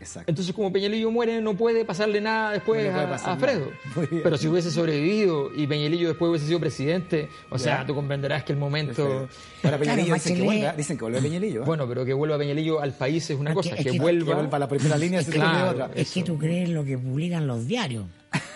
Exacto. 0.00 0.31
Entonces, 0.31 0.55
como 0.55 0.73
Peñalillo 0.73 1.11
muere, 1.11 1.41
no 1.41 1.55
puede 1.55 1.85
pasarle 1.85 2.21
nada 2.21 2.53
después 2.53 2.93
No 2.93 2.99
a, 2.99 3.15
a. 3.15 3.37
Fredo. 3.37 3.71
Pero 4.23 4.37
si 4.37 4.47
hubiese 4.49 4.71
sobrevivido 4.71 5.50
y 5.55 5.67
Peñalillo 5.67 6.09
después 6.09 6.29
hubiese 6.31 6.47
sido 6.47 6.61
presidente, 6.61 7.29
o 7.50 7.59
sea, 7.59 7.81
Ya. 7.81 7.87
tú 7.87 7.95
comprenderás 7.95 8.45
que 8.45 8.53
el 8.53 8.59
momento... 8.59 9.29
Para 9.62 9.79
Peñalillo 9.79 10.15
dicen 10.15 10.37
que 10.37 10.43
vuelva, 10.43 10.73
dicen 10.75 10.97
que 10.99 11.05
vuelve 11.05 11.23
Peñalillo. 11.23 11.62
¿eh? 11.62 11.65
Bueno, 11.67 11.88
pero 11.88 12.05
que 12.05 12.12
vuelva 12.12 12.37
Peñalillo 12.38 12.81
al 12.81 12.93
país 12.93 13.29
es 13.31 13.38
una 13.38 13.50
Es 13.50 13.57
que- 13.57 13.62
cosa, 13.62 13.75
es 13.76 13.85
que, 13.85 13.91
que- 13.93 13.99
vuelva... 13.99 14.26
que 14.29 14.35
vuelva 14.35 14.57
a 14.57 14.61
la 14.61 14.69
primera 14.69 14.97
línea, 14.99 15.23
Claro, 15.25 15.50
tiene 15.50 15.85
otra. 15.85 15.91
Es 16.00 16.12
que 16.12 16.23
tú 16.23 16.38
crees 16.38 16.69
lo 16.69 16.85
que 16.85 16.99
publican 16.99 17.47
los 17.47 17.67
diarios. 17.67 18.05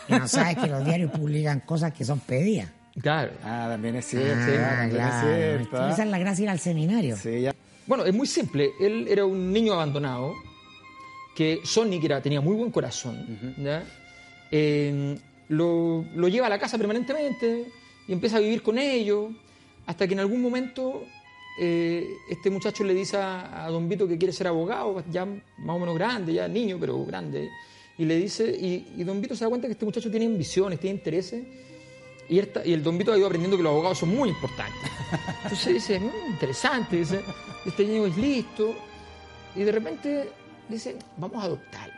Y 0.09 0.13
no 0.13 0.29
sabes 0.29 0.57
que 0.59 0.67
los 0.67 0.85
diarios 0.85 1.11
publican 1.13 1.61
cosas 1.61 1.93
que 1.95 2.05
son 2.05 2.21
pedidas. 2.21 2.69
Claro. 3.01 3.33
Ah, 3.45 3.69
también 3.71 3.97
es 3.97 4.05
cierto. 4.07 4.29
Ah, 4.33 4.69
también 4.77 4.91
claro. 4.91 5.31
es 5.31 5.37
cierto. 5.37 5.89
Esa 5.89 6.03
es 6.03 6.09
la 6.11 6.19
gracia 6.19 6.37
de 6.37 6.43
ir 6.43 6.51
al 6.51 6.59
seminario. 6.59 7.17
Sí, 7.17 7.41
ya. 7.41 7.55
Bueno, 7.87 8.05
es 8.05 8.13
muy 8.15 8.27
simple. 8.27 8.71
Él 8.81 9.07
era 9.09 9.25
un 9.25 9.53
niño 9.53 9.73
abandonado 9.73 10.35
que 11.41 11.61
Sonic 11.65 12.05
era, 12.05 12.21
tenía 12.21 12.43
muy 12.43 12.55
buen 12.55 12.71
corazón. 12.71 13.17
¿ya? 13.57 13.83
Eh, 14.51 15.17
lo, 15.49 16.05
lo 16.15 16.29
lleva 16.29 16.49
a 16.49 16.51
la 16.51 16.59
casa 16.59 16.77
permanentemente 16.77 17.65
y 18.07 18.13
empieza 18.13 18.37
a 18.37 18.41
vivir 18.41 18.61
con 18.63 18.77
ellos 18.77 19.31
hasta 19.87 20.07
que 20.07 20.13
en 20.13 20.21
algún 20.21 20.43
momento 20.43 21.03
eh, 21.59 22.07
este 22.29 22.51
muchacho 22.51 22.85
le 22.85 22.93
dice 22.93 23.17
a, 23.17 23.65
a 23.65 23.71
Don 23.71 23.89
Vito 23.89 24.07
que 24.07 24.19
quiere 24.19 24.35
ser 24.35 24.49
abogado, 24.49 25.03
ya 25.11 25.25
más 25.25 25.77
o 25.77 25.79
menos 25.79 25.95
grande, 25.95 26.35
ya 26.35 26.47
niño, 26.47 26.77
pero 26.79 27.03
grande. 27.07 27.49
Y 27.97 28.05
le 28.05 28.17
dice, 28.17 28.45
y, 28.61 28.93
y 28.99 29.03
Don 29.05 29.19
Vito 29.23 29.35
se 29.35 29.45
da 29.45 29.49
cuenta 29.49 29.67
que 29.67 29.73
este 29.73 29.87
muchacho 29.87 30.11
tiene 30.11 30.27
ambiciones, 30.27 30.79
tiene 30.79 30.97
intereses. 30.99 31.43
Y, 32.29 32.39
esta- 32.39 32.67
y 32.67 32.75
el 32.75 32.83
Don 32.83 32.99
Vito 32.99 33.13
ha 33.15 33.17
ido 33.17 33.27
aprendiendo 33.27 33.57
que 33.57 33.63
los 33.63 33.71
abogados 33.73 33.97
son 33.99 34.11
muy 34.11 34.29
importantes. 34.29 34.91
Entonces 35.45 35.73
dice, 35.73 35.99
"Mm, 36.01 36.33
interesante, 36.33 36.97
dice, 36.97 37.21
este 37.65 37.87
niño 37.87 38.05
es 38.05 38.17
listo. 38.19 38.75
Y 39.57 39.63
de 39.65 39.73
repente 39.73 40.29
dice, 40.71 40.97
vamos 41.17 41.43
a 41.43 41.47
adoptarlo. 41.47 41.95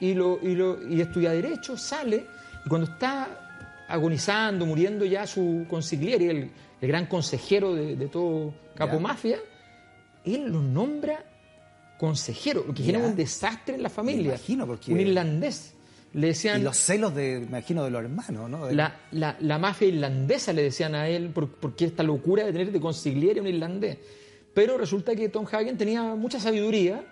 Y, 0.00 0.14
lo, 0.14 0.38
y, 0.42 0.54
lo, 0.54 0.88
y 0.88 1.00
estudia 1.00 1.30
Derecho, 1.32 1.76
sale, 1.76 2.26
y 2.64 2.68
cuando 2.68 2.90
está 2.90 3.84
agonizando, 3.88 4.66
muriendo 4.66 5.04
ya 5.04 5.26
su 5.26 5.66
consigliere, 5.68 6.30
el, 6.30 6.50
el 6.80 6.88
gran 6.88 7.06
consejero 7.06 7.74
de, 7.74 7.96
de 7.96 8.08
todo 8.08 8.52
Capo. 8.74 8.98
Mafia, 9.00 9.38
él 10.24 10.46
lo 10.50 10.62
nombra 10.62 11.24
consejero, 11.98 12.64
lo 12.66 12.72
que 12.74 12.82
genera 12.82 13.04
un 13.06 13.16
desastre 13.16 13.74
en 13.74 13.82
la 13.82 13.90
familia. 13.90 14.28
imagino, 14.30 14.66
porque- 14.66 14.92
Un 14.92 15.00
irlandés. 15.00 15.74
Le 16.12 16.28
decían... 16.28 16.60
Y 16.60 16.64
los 16.64 16.76
celos 16.76 17.14
de, 17.14 17.38
me 17.38 17.46
imagino, 17.46 17.84
de 17.84 17.90
los 17.90 18.02
hermanos, 18.02 18.50
¿no? 18.50 18.66
De- 18.66 18.74
La, 18.74 18.96
la- 19.12 19.36
la 19.40 19.58
mafia 19.58 19.86
irlandesa 19.86 20.52
le 20.52 20.62
decían 20.62 20.94
a 20.96 21.06
él, 21.08 21.28
por, 21.30 21.48
porque 21.48 21.84
esta 21.84 22.02
locura 22.02 22.44
de 22.44 22.50
tener 22.52 22.72
de 22.72 22.80
consigliere 22.80 23.40
un 23.40 23.46
irlandés. 23.46 23.98
Pero 24.52 24.76
resulta 24.76 25.14
que 25.14 25.28
Tom 25.28 25.46
Hagen 25.52 25.76
tenía 25.76 26.02
mucha 26.16 26.40
sabiduría, 26.40 27.04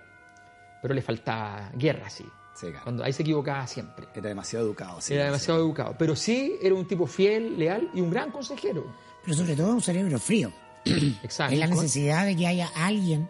pero 0.82 0.94
le 0.94 1.02
faltaba 1.02 1.70
guerra, 1.74 2.08
sí. 2.10 2.24
Sí, 2.54 2.66
claro. 2.68 2.80
Cuando 2.82 3.04
ahí 3.04 3.12
se 3.12 3.22
equivocaba 3.22 3.66
siempre. 3.68 4.08
Era 4.14 4.28
demasiado 4.30 4.64
educado. 4.66 5.00
sí, 5.00 5.14
Era 5.14 5.24
sí. 5.24 5.26
demasiado 5.26 5.60
educado. 5.60 5.94
Pero 5.98 6.16
sí 6.16 6.56
era 6.60 6.74
un 6.74 6.86
tipo 6.88 7.06
fiel, 7.06 7.56
leal 7.58 7.88
y 7.94 8.00
un 8.00 8.10
gran 8.10 8.30
consejero. 8.32 8.84
Pero 9.24 9.36
sobre 9.36 9.54
todo 9.54 9.70
un 9.74 9.80
cerebro 9.80 10.18
frío. 10.18 10.52
Exacto. 11.22 11.52
Es 11.54 11.60
la 11.60 11.66
necesidad 11.68 12.24
de 12.26 12.34
que 12.34 12.46
haya 12.48 12.68
alguien 12.74 13.28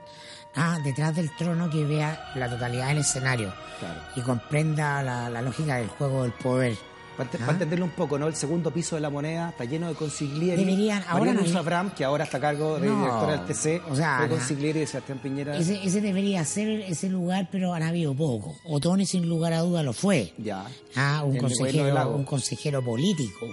ah, 0.54 0.78
detrás 0.82 1.14
del 1.14 1.34
trono 1.36 1.68
que 1.68 1.84
vea 1.84 2.30
la 2.36 2.48
totalidad 2.48 2.88
del 2.88 2.98
escenario 2.98 3.52
Claro. 3.78 4.00
y 4.16 4.20
comprenda 4.22 5.02
la, 5.02 5.28
la 5.28 5.42
lógica 5.42 5.76
del 5.76 5.88
juego 5.88 6.22
del 6.22 6.32
poder. 6.32 6.76
Para, 7.18 7.28
Ah. 7.34 7.38
para 7.40 7.52
entenderlo 7.52 7.84
un 7.84 7.90
poco, 7.90 8.16
¿no? 8.18 8.28
El 8.28 8.34
segundo 8.36 8.70
piso 8.70 8.94
de 8.94 9.02
la 9.02 9.10
moneda 9.10 9.50
está 9.50 9.64
lleno 9.64 9.88
de 9.88 9.94
consiglieri. 9.94 10.64
Deberían- 10.64 11.04
ahora 11.08 11.34
no 11.34 11.42
Usabram, 11.42 11.90
que 11.90 12.04
ahora 12.04 12.24
está 12.24 12.38
a 12.38 12.40
cargo 12.40 12.78
de 12.78 12.88
No, 12.88 12.96
directora 13.00 13.32
del 13.36 13.44
TC, 13.46 13.82
o 13.90 13.94
sea, 13.96 14.20
na- 14.20 14.28
consiglieri 14.28 14.78
de 14.80 14.86
Sebastián 14.86 15.18
Piñera. 15.20 15.56
Ese, 15.58 15.82
ese 15.84 16.00
debería 16.00 16.44
ser 16.46 16.68
ese 16.82 17.10
lugar, 17.10 17.48
pero 17.52 17.74
han 17.74 17.82
habido 17.82 18.14
poco. 18.14 18.54
Otone, 18.64 19.04
sin 19.04 19.28
lugar 19.28 19.52
a 19.52 19.58
duda, 19.60 19.82
lo 19.82 19.92
fue. 19.92 20.32
Ya. 20.38 20.64
Ah, 20.96 21.22
un 21.24 21.30
El 21.30 21.34
de 21.34 21.40
consejero, 21.40 22.10
un 22.14 22.24
consejero 22.24 22.84
político. 22.84 23.46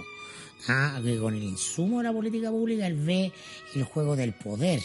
Ah, 0.68 0.98
que 1.04 1.18
con 1.18 1.34
el 1.34 1.42
insumo 1.42 1.98
de 1.98 2.04
la 2.04 2.12
política 2.12 2.50
pública 2.50 2.86
él 2.86 2.94
ve 2.96 3.32
el 3.74 3.84
juego 3.84 4.16
del 4.16 4.32
poder. 4.32 4.80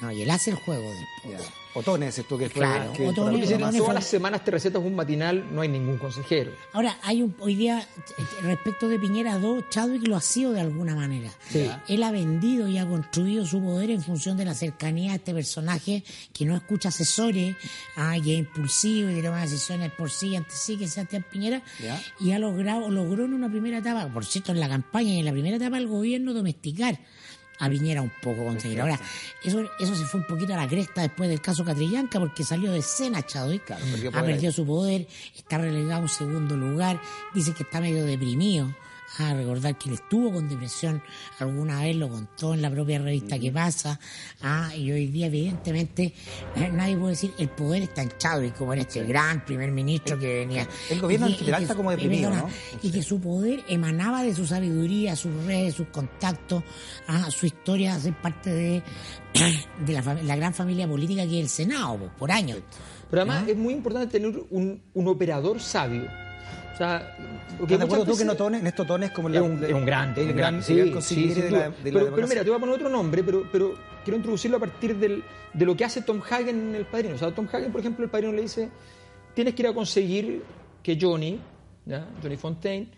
No, 0.00 0.12
y 0.12 0.22
él 0.22 0.30
hace 0.30 0.50
el 0.50 0.56
juego 0.56 0.82
del 0.92 1.00
Ya. 1.00 1.22
poder. 1.38 1.40
Otone, 1.74 2.06
dices 2.06 2.26
tú 2.26 2.36
que 2.38 2.48
fue. 2.48 2.62
Claro, 2.62 2.92
que 2.92 3.06
Otone- 3.06 3.30
Porque 3.32 3.46
si 3.46 3.54
Otone 3.54 3.72
todas 3.72 3.84
fue- 3.86 3.94
las 3.94 4.06
semanas 4.06 4.42
te 4.44 4.50
recetas 4.50 4.82
un 4.82 4.96
matinal, 4.96 5.46
no 5.54 5.60
hay 5.60 5.68
ningún 5.68 5.98
consejero. 5.98 6.50
Ahora, 6.72 6.96
hay 7.02 7.22
un, 7.22 7.36
hoy 7.40 7.54
día, 7.54 7.78
eh, 7.80 8.22
respecto 8.42 8.88
de 8.88 8.98
Piñera 8.98 9.38
2, 9.38 9.64
Chadwick 9.70 10.08
lo 10.08 10.16
ha 10.16 10.20
sido 10.20 10.52
de 10.52 10.60
alguna 10.60 10.96
manera. 10.96 11.30
Sí. 11.50 11.70
Él 11.86 12.02
ha 12.02 12.10
vendido 12.10 12.66
y 12.68 12.78
ha 12.78 12.86
construido 12.88 13.44
su 13.46 13.62
poder 13.62 13.90
en 13.90 14.02
función 14.02 14.36
de 14.36 14.44
la 14.46 14.54
cercanía 14.54 15.12
a 15.12 15.16
este 15.16 15.34
personaje 15.34 16.02
que 16.32 16.44
no 16.46 16.56
escucha 16.56 16.88
asesores, 16.88 17.54
ah, 17.96 18.14
que 18.24 18.32
es 18.34 18.38
impulsivo 18.40 19.10
y 19.10 19.16
que 19.16 19.22
toma 19.22 19.42
decisiones 19.42 19.92
por 19.92 20.10
sí, 20.10 20.34
ante 20.34 20.54
sí, 20.54 20.78
que 20.78 20.84
es 20.86 20.92
Sebastián 20.94 21.26
Piñera, 21.30 21.62
y 22.18 22.32
ha 22.32 22.38
logrado, 22.40 22.90
logró 22.90 23.26
en 23.26 23.34
una 23.34 23.48
primera 23.50 23.78
etapa, 23.78 24.08
por 24.08 24.24
cierto, 24.24 24.52
en 24.52 24.58
la 24.60 24.68
campaña 24.68 25.12
y 25.12 25.18
en 25.18 25.26
la 25.26 25.32
primera 25.32 25.56
etapa 25.58 25.76
del 25.76 25.86
gobierno 25.86 26.32
domesticar 26.32 26.98
a 27.58 27.68
Piñera 27.68 28.02
un 28.02 28.12
poco, 28.22 28.44
conseguir. 28.44 28.80
Ahora, 28.80 28.98
eso, 29.42 29.62
eso 29.80 29.94
se 29.94 30.04
fue 30.04 30.20
un 30.20 30.26
poquito 30.26 30.54
a 30.54 30.56
la 30.56 30.68
cresta 30.68 31.02
después 31.02 31.28
del 31.28 31.40
caso 31.40 31.64
Catrillanca, 31.64 32.18
porque 32.18 32.44
salió 32.44 32.72
de 32.72 32.78
escena 32.78 33.24
Chadwick, 33.24 33.64
Claro, 33.64 33.84
ha 34.14 34.22
perdido 34.22 34.52
su 34.52 34.64
poder, 34.64 35.06
está 35.36 35.58
relegado 35.58 36.00
a 36.00 36.02
un 36.02 36.08
segundo 36.08 36.56
lugar, 36.56 37.00
dice 37.34 37.52
que 37.52 37.64
está 37.64 37.80
medio 37.80 38.04
deprimido. 38.04 38.74
A 39.16 39.34
recordar 39.34 39.76
que 39.78 39.88
él 39.88 39.94
estuvo 39.94 40.32
con 40.32 40.48
depresión 40.48 41.02
alguna 41.38 41.80
vez, 41.80 41.96
lo 41.96 42.08
contó 42.08 42.54
en 42.54 42.62
la 42.62 42.70
propia 42.70 42.98
revista 42.98 43.38
que 43.38 43.50
pasa. 43.50 43.98
Ah, 44.42 44.70
y 44.76 44.92
hoy 44.92 45.06
día, 45.06 45.26
evidentemente, 45.26 46.14
eh, 46.54 46.70
nadie 46.70 46.96
puede 46.96 47.12
decir 47.12 47.32
el 47.38 47.48
poder 47.48 47.84
está 47.84 48.02
en 48.02 48.12
Chadwick, 48.18 48.54
como 48.54 48.74
en 48.74 48.80
este 48.80 49.02
gran 49.04 49.44
primer 49.44 49.72
ministro 49.72 50.18
que 50.18 50.40
venía. 50.40 50.68
El 50.90 51.00
gobierno 51.00 51.28
Y 51.28 51.32
en 51.32 51.38
general 51.38 51.62
está 51.62 51.74
como 51.74 51.90
deprimido. 51.90 52.30
Y 52.82 52.90
que 52.90 53.02
su 53.02 53.18
poder 53.20 53.64
emanaba 53.68 54.22
de 54.22 54.34
su 54.34 54.46
sabiduría, 54.46 55.16
sus 55.16 55.34
redes, 55.44 55.74
sus 55.74 55.88
contactos, 55.88 56.62
ah, 57.08 57.30
su 57.30 57.46
historia, 57.46 57.98
ser 57.98 58.14
parte 58.14 58.50
de, 58.50 58.82
de 59.86 59.92
la, 59.92 60.36
gran 60.36 60.52
familia 60.52 60.86
política 60.86 61.22
que 61.22 61.38
es 61.38 61.44
el 61.44 61.48
Senado, 61.48 62.10
por 62.18 62.30
años. 62.30 62.58
Pero 63.10 63.22
además 63.22 63.48
es 63.48 63.56
muy 63.56 63.72
importante 63.72 64.20
tener 64.20 64.38
un, 64.50 64.82
un 64.92 65.08
operador 65.08 65.60
sabio. 65.60 66.27
O 66.78 66.80
sea, 66.80 67.16
porque 67.58 67.74
¿Estás 67.74 67.78
de 67.80 67.84
acuerdo 67.86 68.04
muchas 68.04 68.36
tú 68.36 68.46
que 68.46 68.62
Néstor 68.62 68.86
Tone 68.86 69.06
es 69.06 69.12
como 69.12 69.28
Es 69.28 69.34
la- 69.34 69.42
un, 69.42 69.64
es 69.64 69.72
un 69.72 69.84
gran, 69.84 70.14
el 70.16 70.32
gran, 70.32 70.62
sí, 70.62 70.76
gran 70.76 71.02
sí, 71.02 71.32
sin 71.32 71.42
de 71.42 71.50
la, 71.50 71.58
de 71.58 71.64
la 71.66 71.72
pero, 71.72 71.74
pero 71.82 72.04
democracia? 72.04 72.28
mira, 72.28 72.44
te 72.44 72.50
voy 72.50 72.56
a 72.56 72.60
poner 72.60 72.74
otro 72.76 72.88
nombre, 72.88 73.24
pero, 73.24 73.48
pero 73.50 73.74
quiero 74.04 74.16
introducirlo 74.16 74.58
a 74.58 74.60
partir 74.60 74.94
del, 74.96 75.24
de 75.52 75.64
lo 75.66 75.76
que 75.76 75.84
hace 75.84 76.02
Tom 76.02 76.22
Hagen 76.30 76.48
en 76.68 76.74
El 76.76 76.84
Padrino. 76.84 77.16
O 77.16 77.18
sea, 77.18 77.32
Tom 77.32 77.48
Hagen, 77.52 77.72
por 77.72 77.80
ejemplo, 77.80 78.04
El 78.04 78.10
Padrino 78.12 78.32
le 78.32 78.42
dice, 78.42 78.68
tienes 79.34 79.54
que 79.54 79.62
ir 79.62 79.68
a 79.68 79.72
conseguir 79.74 80.44
que 80.82 80.96
Johnny, 81.00 81.40
¿ya? 81.84 82.06
Johnny 82.22 82.36
Fontaine, 82.36 82.88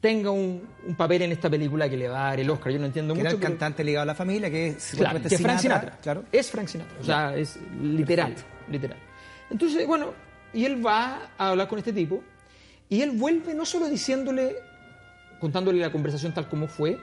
tenga 0.00 0.30
un, 0.32 0.66
un 0.88 0.94
papel 0.96 1.22
en 1.22 1.30
esta 1.30 1.48
película 1.48 1.88
que 1.88 1.96
le 1.96 2.08
va 2.08 2.22
a 2.26 2.30
dar 2.30 2.40
el 2.40 2.50
Oscar. 2.50 2.72
Yo 2.72 2.80
no 2.80 2.86
entiendo 2.86 3.14
que 3.14 3.18
mucho. 3.20 3.28
era 3.28 3.34
el 3.36 3.40
pero- 3.40 3.50
cantante 3.52 3.84
ligado 3.84 4.02
a 4.02 4.06
la 4.06 4.14
familia, 4.16 4.50
que 4.50 4.68
es 4.68 4.94
Claro, 4.96 5.20
que 5.20 5.28
es 5.28 5.40
Frank 5.40 5.58
Sinatra, 5.60 5.80
Sinatra. 5.80 6.00
Claro. 6.02 6.24
Es 6.32 6.50
Frank 6.50 6.66
Sinatra. 6.66 6.96
O 7.00 7.04
sea, 7.04 7.36
es 7.36 7.58
literal, 7.80 8.34
literal. 8.68 8.98
Entonces, 9.50 9.86
bueno, 9.86 10.06
y 10.52 10.64
él 10.64 10.84
va 10.84 11.30
a 11.38 11.50
hablar 11.50 11.68
con 11.68 11.78
este 11.78 11.92
tipo 11.92 12.24
y 12.90 13.00
él 13.02 13.12
vuelve 13.12 13.54
no 13.54 13.64
solo 13.64 13.88
diciéndole, 13.88 14.56
contándole 15.40 15.80
la 15.80 15.90
conversación 15.90 16.34
tal 16.34 16.48
como 16.48 16.68
fue, 16.68 16.98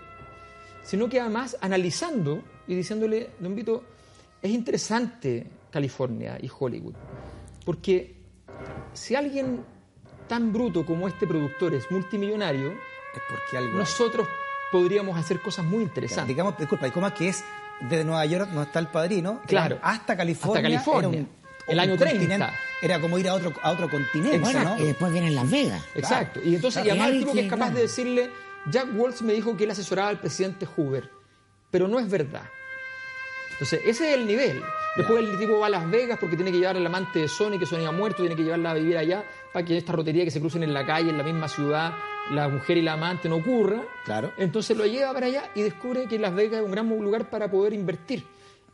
sino 0.83 1.09
que 1.09 1.19
además 1.19 1.57
analizando 1.61 2.43
y 2.67 2.75
diciéndole, 2.75 3.31
Don 3.39 3.55
Vito, 3.55 3.83
es 4.41 4.51
interesante 4.51 5.47
California 5.71 6.37
y 6.41 6.49
Hollywood, 6.55 6.93
porque 7.65 8.15
si 8.93 9.15
alguien 9.15 9.63
tan 10.27 10.51
bruto 10.53 10.85
como 10.85 11.07
este 11.07 11.25
productor 11.25 11.73
es 11.73 11.89
multimillonario, 11.89 12.71
Es 12.71 13.21
porque 13.29 13.57
algo. 13.57 13.77
nosotros 13.77 14.27
podríamos 14.71 15.17
hacer 15.17 15.41
cosas 15.41 15.65
muy 15.65 15.83
interesantes. 15.83 16.27
Digamos, 16.27 16.57
disculpa, 16.57 16.87
y 16.87 16.91
como 16.91 17.11
que 17.13 17.29
es 17.29 17.43
desde 17.89 18.03
Nueva 18.03 18.25
York, 18.25 18.49
no 18.53 18.63
está 18.63 18.79
el 18.79 18.87
padrino, 18.87 19.41
Claro. 19.47 19.79
hasta 19.81 20.17
California. 20.17 20.57
Hasta 20.59 20.61
California. 20.63 21.19
era 21.19 21.27
un- 21.29 21.46
El 21.67 21.79
año 21.79 21.97
30. 21.97 22.17
continente- 22.19 22.53
Era 22.81 22.99
como 23.01 23.17
ir 23.19 23.27
a 23.29 23.33
otro, 23.33 23.53
a 23.61 23.71
otro 23.71 23.89
continente, 23.89 24.37
¿no? 24.53 24.77
y 24.79 24.83
después 24.83 25.11
vienen 25.11 25.35
Las 25.35 25.49
Vegas. 25.49 25.83
Exacto. 25.95 26.39
Y 26.43 26.55
entonces, 26.55 26.81
y 26.81 26.85
Claro. 26.85 27.01
además 27.01 27.09
el 27.09 27.15
Y 27.15 27.19
tipo 27.19 27.33
que 27.33 27.39
es 27.41 27.49
capaz 27.49 27.65
claro. 27.65 27.75
de 27.75 27.81
decirle, 27.81 28.29
Jack 28.69 28.87
Waltz 28.95 29.21
me 29.21 29.33
dijo 29.33 29.57
que 29.57 29.63
él 29.65 29.71
asesoraba 29.71 30.09
al 30.09 30.19
presidente 30.19 30.65
Hoover, 30.65 31.09
pero 31.71 31.87
no 31.87 31.99
es 31.99 32.09
verdad. 32.09 32.43
Entonces, 33.53 33.81
ese 33.85 34.09
es 34.11 34.15
el 34.19 34.27
nivel. 34.27 34.61
Después 34.95 35.19
el 35.19 35.37
tipo 35.39 35.57
va 35.59 35.65
a 35.67 35.69
Las 35.69 35.89
Vegas 35.89 36.17
porque 36.19 36.35
tiene 36.35 36.51
que 36.51 36.59
llevar 36.59 36.77
al 36.77 36.85
amante 36.85 37.19
de 37.19 37.27
Sony, 37.27 37.57
que 37.57 37.65
Sony 37.65 37.85
ha 37.87 37.91
muerto, 37.91 38.21
tiene 38.21 38.35
que 38.35 38.43
llevarla 38.43 38.71
a 38.71 38.73
vivir 38.75 38.97
allá 38.97 39.23
para 39.51 39.65
que 39.65 39.77
esta 39.77 39.93
rotería 39.93 40.23
que 40.23 40.31
se 40.31 40.39
crucen 40.39 40.61
en 40.63 40.73
la 40.73 40.85
calle, 40.85 41.09
en 41.09 41.17
la 41.17 41.23
misma 41.23 41.47
ciudad, 41.47 41.93
la 42.29 42.47
mujer 42.49 42.77
y 42.77 42.81
la 42.83 42.93
amante 42.93 43.27
no 43.29 43.37
ocurra. 43.37 43.81
Claro. 44.05 44.31
Entonces 44.37 44.77
lo 44.77 44.85
lleva 44.85 45.11
para 45.13 45.25
allá 45.25 45.49
y 45.55 45.63
descubre 45.63 46.07
que 46.07 46.19
Las 46.19 46.35
Vegas 46.35 46.59
es 46.59 46.65
un 46.65 46.71
gran 46.71 46.87
lugar 46.87 47.29
para 47.31 47.49
poder 47.49 47.73
invertir. 47.73 48.23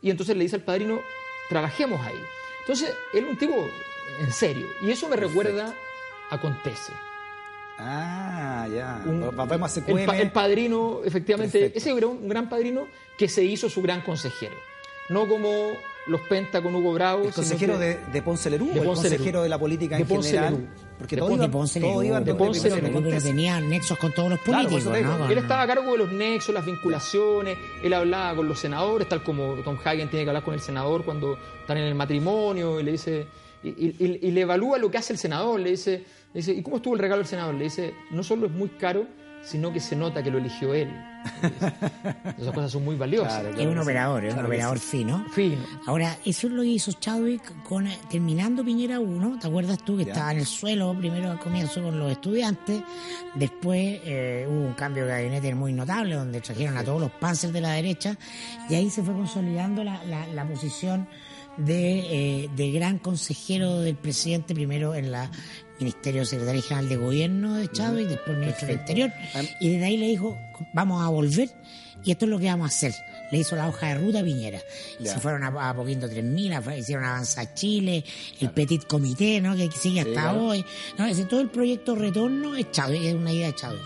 Y 0.02 0.10
entonces 0.10 0.36
le 0.36 0.44
dice 0.44 0.56
al 0.56 0.62
padrino, 0.62 1.00
trabajemos 1.48 2.00
ahí. 2.06 2.20
Entonces, 2.64 2.94
él 3.12 3.24
es 3.24 3.30
un 3.30 3.36
tipo 3.38 3.68
en 4.20 4.32
serio. 4.32 4.66
Y 4.82 4.90
eso 4.90 5.08
me 5.08 5.16
recuerda 5.16 5.74
a 6.30 6.40
Contese. 6.40 6.92
Ah, 7.78 8.66
ya. 8.72 9.02
Un- 9.04 9.20
Vamos 9.34 9.76
a 9.76 9.80
el, 9.90 10.06
pa- 10.06 10.16
el 10.18 10.30
padrino, 10.30 11.00
efectivamente, 11.04 11.58
Perfecto. 11.58 11.78
ese 11.78 11.96
era 11.98 12.06
un 12.06 12.28
gran 12.28 12.48
padrino 12.48 12.86
que 13.18 13.28
se 13.28 13.42
hizo 13.42 13.68
su 13.68 13.82
gran 13.82 14.00
consejero. 14.02 14.54
No 15.08 15.26
como 15.28 15.50
los 16.06 16.20
Penta 16.22 16.62
con 16.62 16.74
Hugo 16.74 16.92
Bravo. 16.92 17.24
¿El 17.24 17.32
consejero 17.34 17.78
de, 17.78 17.96
de 18.12 18.22
Ponce 18.22 18.48
Lerú 18.48 18.66
de 18.66 18.72
el 18.72 18.78
Lerú. 18.80 18.94
consejero 18.94 19.42
de 19.42 19.48
la 19.48 19.58
política 19.58 19.96
De 19.96 20.02
en 20.02 20.08
Ponce 20.08 20.30
general? 20.30 20.52
Lerú. 20.54 20.66
Porque 20.98 21.16
De 21.16 21.20
todos 21.20 21.32
Ponce- 21.38 21.48
Ponce 21.50 21.80
todos 21.80 21.92
Lerú, 21.96 22.04
iban 22.06 22.24
de 22.24 22.34
Ponce 22.34 22.70
pero 22.70 22.92
conteste. 22.92 23.28
tenía 23.30 23.60
nexos 23.60 23.98
con 23.98 24.12
todos 24.12 24.30
los 24.30 24.38
políticos, 24.40 24.86
Él 25.28 25.38
estaba 25.38 25.62
a 25.62 25.66
cargo 25.66 25.90
de 25.92 25.98
los 25.98 26.12
nexos, 26.12 26.54
las 26.54 26.64
vinculaciones, 26.64 27.58
él 27.82 27.92
hablaba 27.92 28.36
con 28.36 28.48
los 28.48 28.58
senadores, 28.60 29.08
tal 29.08 29.22
como 29.24 29.54
Tom 29.64 29.76
Hagen 29.84 30.08
tiene 30.08 30.24
que 30.24 30.30
hablar 30.30 30.44
con 30.44 30.54
el 30.54 30.60
senador 30.60 31.04
cuando 31.04 31.36
están 31.60 31.78
en 31.78 31.84
el 31.84 31.94
matrimonio, 31.96 32.78
y 32.80 32.84
le 32.84 32.92
dice, 32.92 33.26
y, 33.64 33.68
y- 33.70 34.18
y 34.22 34.30
le 34.30 34.42
evalúa 34.42 34.78
lo 34.78 34.90
que 34.90 34.98
hace 34.98 35.12
el 35.14 35.18
senador, 35.18 35.58
le 35.58 35.70
dice, 35.70 36.04
le 36.32 36.40
dice, 36.40 36.52
¿y 36.52 36.62
cómo 36.62 36.76
estuvo 36.76 36.94
el 36.94 37.00
regalo 37.00 37.18
del 37.22 37.28
senador? 37.28 37.54
Le 37.56 37.64
dice, 37.64 37.92
no 38.12 38.22
solo 38.22 38.46
es 38.46 38.52
muy 38.52 38.68
caro, 38.68 39.06
sino 39.44 39.72
que 39.72 39.80
se 39.80 39.94
nota 39.96 40.22
que 40.22 40.30
lo 40.30 40.38
eligió 40.38 40.74
él. 40.74 40.90
Esas 42.38 42.52
cosas 42.54 42.70
son 42.70 42.84
muy 42.84 42.96
valiosas. 42.96 43.40
Claro, 43.40 43.58
Es 43.60 43.66
un 43.66 43.78
operador, 43.78 44.24
es 44.24 44.30
un 44.30 44.34
Claro 44.40 44.48
operador 44.48 44.78
sí. 44.78 44.98
fino. 44.98 45.24
Fino. 45.32 45.56
Ahora, 45.86 46.16
eso 46.24 46.46
es 46.48 46.52
lo 46.52 46.62
que 46.62 46.68
hizo 46.68 46.92
Chadwick 46.92 47.62
con, 47.62 47.88
terminando 48.10 48.64
Piñera 48.64 49.00
1, 49.00 49.38
¿te 49.40 49.46
acuerdas 49.46 49.78
tú 49.84 49.96
que 49.96 50.04
Ya. 50.04 50.12
estaba 50.12 50.32
en 50.32 50.38
el 50.40 50.46
suelo 50.46 50.94
primero 50.98 51.30
al 51.30 51.38
comienzo 51.38 51.82
con 51.82 51.98
los 51.98 52.10
estudiantes? 52.12 52.82
Después 53.34 54.00
eh, 54.04 54.46
hubo 54.48 54.66
un 54.66 54.74
cambio 54.74 55.04
de 55.06 55.10
gabinete 55.12 55.54
muy 55.54 55.72
notable 55.72 56.14
donde 56.14 56.40
trajeron 56.40 56.76
a 56.76 56.84
todos 56.84 57.00
los 57.00 57.10
panzers 57.12 57.52
de 57.52 57.60
la 57.60 57.72
derecha 57.72 58.16
y 58.68 58.74
ahí 58.74 58.90
se 58.90 59.02
fue 59.02 59.14
consolidando 59.14 59.82
la, 59.82 60.02
la- 60.04 60.26
la 60.26 60.44
posición 60.46 61.08
de, 61.56 62.42
eh, 62.44 62.50
de 62.56 62.72
gran 62.72 62.98
consejero 62.98 63.78
del 63.80 63.94
presidente, 63.94 64.54
primero 64.54 64.94
en 64.96 65.12
la 65.12 65.30
Ministerio 65.80 66.24
Secretario 66.24 66.62
General 66.62 66.88
de 66.88 66.96
Gobierno 66.96 67.54
de 67.56 67.68
Chadwick, 67.70 68.08
después 68.08 68.38
ministro 68.38 68.66
del 68.68 68.78
Interior, 68.78 69.12
y 69.60 69.70
desde 69.70 69.84
ahí 69.84 69.96
le 69.96 70.06
dijo, 70.08 70.38
vamos 70.72 71.04
a 71.04 71.08
volver 71.08 71.48
y 72.04 72.10
esto 72.12 72.24
es 72.26 72.30
lo 72.30 72.38
que 72.38 72.46
vamos 72.46 72.66
a 72.66 72.68
hacer. 72.74 72.94
Le 73.32 73.38
hizo 73.38 73.56
la 73.56 73.66
hoja 73.68 73.88
de 73.88 73.94
ruta 73.96 74.20
a 74.20 74.22
Piñera. 74.22 74.60
Y 75.00 75.04
Ya. 75.04 75.14
se 75.14 75.20
fueron 75.20 75.42
a, 75.42 75.70
a 75.70 75.74
Poquinto 75.74 76.08
3000, 76.08 76.52
a- 76.52 76.76
hicieron 76.76 77.04
Avanza 77.04 77.54
Chile, 77.54 78.04
el 78.40 78.50
Petit 78.50 78.84
Comité, 78.86 79.40
¿no? 79.40 79.56
Que 79.56 79.70
sigue 79.72 80.00
hasta 80.00 80.12
claro. 80.12 80.44
hoy. 80.48 80.64
No, 80.98 81.06
ese, 81.06 81.24
todo 81.24 81.40
el 81.40 81.48
proyecto 81.50 81.94
Retorno 81.96 82.54
es 82.54 82.70
Chávez, 82.70 83.02
es 83.02 83.14
una 83.14 83.32
idea 83.32 83.46
de 83.48 83.54
Chávez. 83.54 83.80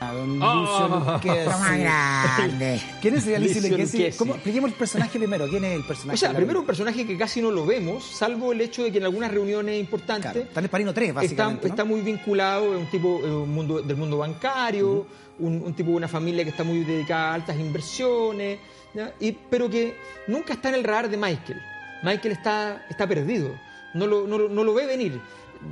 Don. 0.00 0.38
Lucio 0.38 0.88
más 0.88 1.78
grande. 1.78 2.80
¿Quién 3.02 3.14
es 3.16 3.26
Alicia 3.26 3.60
Lucio 3.60 3.70
Luquezzi? 3.70 4.10
¿Cómo? 4.16 4.34
Expliquemos 4.34 4.70
el 4.70 4.76
personaje 4.76 5.18
primero. 5.18 5.46
¿Quién 5.48 5.64
es 5.64 5.72
el 5.76 5.84
personaje? 5.84 6.14
O 6.14 6.18
sea, 6.18 6.32
primero 6.34 6.60
un 6.60 6.66
personaje 6.66 7.06
que 7.06 7.18
casi 7.18 7.42
no 7.42 7.50
lo 7.50 7.66
vemos, 7.66 8.04
salvo 8.04 8.52
el 8.52 8.60
hecho 8.62 8.82
de 8.82 8.90
que 8.92 8.98
en 8.98 9.04
algunas 9.04 9.30
reuniones 9.30 9.78
importantes 9.78 10.32
Claro, 10.32 10.46
está 10.48 10.60
en 10.60 10.64
el 10.64 10.70
Parino 10.70 10.94
3, 10.94 11.08
está, 11.10 11.20
básicamente. 11.20 11.68
¿no? 11.68 11.74
está 11.74 11.84
muy 11.84 12.00
vinculado, 12.00 12.74
es 12.74 12.80
un 12.80 12.86
tipo 12.86 13.20
eh, 13.22 13.30
un 13.30 13.50
mundo, 13.54 13.82
del 13.82 13.96
mundo 13.96 14.16
bancario, 14.18 15.06
un, 15.38 15.62
un 15.62 15.74
tipo 15.74 15.90
de 15.90 15.96
una 15.96 16.08
familia 16.08 16.44
que 16.44 16.50
está 16.50 16.64
muy 16.64 16.82
dedicada 16.82 17.32
a 17.32 17.34
altas 17.34 17.58
inversiones, 17.58 18.58
¿ya? 18.94 19.12
Y, 19.20 19.32
pero 19.32 19.68
que 19.68 19.96
nunca 20.28 20.54
está 20.54 20.70
en 20.70 20.76
el 20.76 20.84
radar 20.84 21.10
de 21.10 21.16
Michael. 21.18 21.60
Michael 22.02 22.32
está, 22.32 22.86
está 22.88 23.06
perdido, 23.06 23.50
no 23.92 24.06
lo, 24.06 24.26
no, 24.26 24.38
lo- 24.38 24.48
no 24.48 24.64
lo 24.64 24.72
ve 24.72 24.86
venir. 24.86 25.20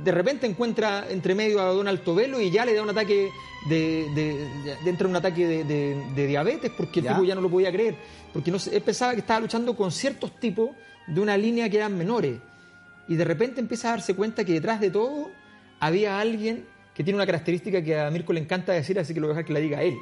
De 0.03 0.11
repente 0.11 0.45
encuentra 0.45 1.05
entre 1.09 1.33
medio 1.35 1.59
a 1.61 1.65
Don 1.65 1.87
Altovelo 1.87 2.39
y 2.39 2.51
ya 2.51 2.63
le 2.65 2.73
da 2.75 2.83
un 2.83 2.89
ataque 2.89 3.31
de, 3.67 4.07
de, 4.13 4.75
de- 4.83 4.89
entra 4.89 5.07
un 5.07 5.15
ataque 5.15 5.63
de, 5.63 6.27
diabetes 6.27 6.71
porque 6.77 6.99
el 6.99 7.05
Ya. 7.05 7.13
tipo 7.13 7.23
ya 7.25 7.35
no 7.35 7.41
lo 7.41 7.49
podía 7.49 7.71
creer. 7.71 7.95
Porque 8.31 8.51
no, 8.51 8.57
él 8.71 8.81
pensaba 8.81 9.13
que 9.13 9.21
estaba 9.21 9.39
luchando 9.39 9.75
con 9.75 9.91
ciertos 9.91 10.39
tipos 10.39 10.69
de 11.07 11.19
una 11.19 11.35
línea 11.35 11.69
que 11.69 11.77
eran 11.77 11.97
menores 11.97 12.37
y 13.07 13.15
de 13.15 13.25
repente 13.25 13.59
empieza 13.59 13.87
a 13.87 13.91
darse 13.91 14.13
cuenta 14.15 14.43
que 14.45 14.53
detrás 14.53 14.79
de 14.79 14.91
todo 14.91 15.31
había 15.79 16.19
alguien 16.19 16.65
que 16.93 17.03
tiene 17.03 17.15
una 17.17 17.25
característica 17.25 17.81
que 17.83 17.97
a 17.99 18.11
Mirko 18.11 18.33
le 18.33 18.41
encanta 18.41 18.73
decir, 18.73 18.99
así 18.99 19.13
que 19.15 19.19
lo 19.19 19.25
voy 19.27 19.33
a 19.33 19.37
dejar 19.37 19.45
que 19.47 19.53
la 19.53 19.59
diga 19.59 19.81
él. 19.81 19.95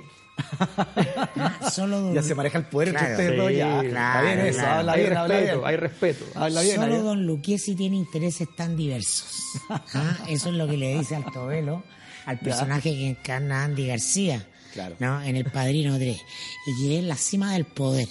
Ah, 0.60 1.70
Solo 1.74 2.00
don, 2.02 2.14
Ya 2.14 2.22
se 2.24 2.36
maneja 2.36 2.58
el 2.60 2.66
poder 2.66 2.90
entre 2.90 3.00
Claro, 3.08 3.14
ustedes 3.16 3.32
sí, 3.32 3.38
dos. 3.38 3.52
Ya, 3.54 3.90
claro, 3.90 4.26
bien 4.28 4.40
eso. 4.40 4.60
claro. 4.60 4.80
Habla 4.80 4.92
hay 4.94 5.02
bien, 5.02 5.18
habla 5.18 5.28
respeto, 5.36 5.58
bien. 5.58 5.68
hay 5.70 5.76
respeto. 5.78 6.26
Habla 6.36 6.62
bien. 6.62 6.76
Solo 6.76 6.84
habla 6.86 6.96
bien. 6.96 7.06
don 7.06 7.26
Luquezzi 7.26 7.76
tiene 7.76 7.96
intereses 7.98 8.48
tan 8.56 8.76
diversos. 8.76 9.28
Ah, 9.70 10.18
Eso 10.30 10.50
es 10.50 10.56
lo 10.56 10.68
que 10.68 10.78
le 10.78 10.98
dice 10.98 11.16
Altovelo 11.16 11.84
al 12.26 12.40
personaje 12.40 12.92
que 12.92 13.08
encarna 13.10 13.64
Andy 13.64 13.88
García. 13.88 14.46
Claro. 14.74 14.96
¿no? 15.00 15.22
En 15.24 15.36
El 15.36 15.46
Padrino 15.46 15.98
3. 15.98 16.22
Y 16.68 16.78
que 16.88 17.00
es 17.00 17.04
la 17.06 17.16
cima 17.16 17.54
del 17.54 17.66
poder. 17.66 18.08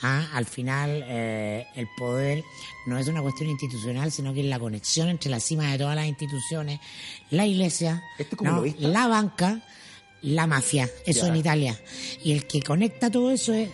Ah, 0.00 0.28
al 0.32 0.46
final, 0.46 1.04
eh, 1.06 1.66
el 1.76 1.88
poder 1.98 2.42
no 2.86 2.96
es 2.96 3.06
una 3.08 3.20
cuestión 3.20 3.50
institucional, 3.50 4.10
sino 4.10 4.32
que 4.32 4.40
es 4.40 4.46
la 4.46 4.58
conexión 4.58 5.08
entre 5.10 5.30
la 5.30 5.40
cima 5.40 5.70
de 5.70 5.76
todas 5.76 5.96
las 5.96 6.06
instituciones, 6.06 6.80
la 7.30 7.44
iglesia, 7.44 8.02
la 8.78 9.08
banca, 9.08 9.60
la 10.22 10.46
mafia. 10.46 10.88
Eso 11.06 11.26
Ya. 11.26 11.28
en 11.28 11.36
Italia. 11.36 11.80
Y 12.22 12.32
el 12.32 12.46
que 12.46 12.62
conecta 12.62 13.10
todo 13.10 13.30
eso 13.30 13.52
es 13.52 13.68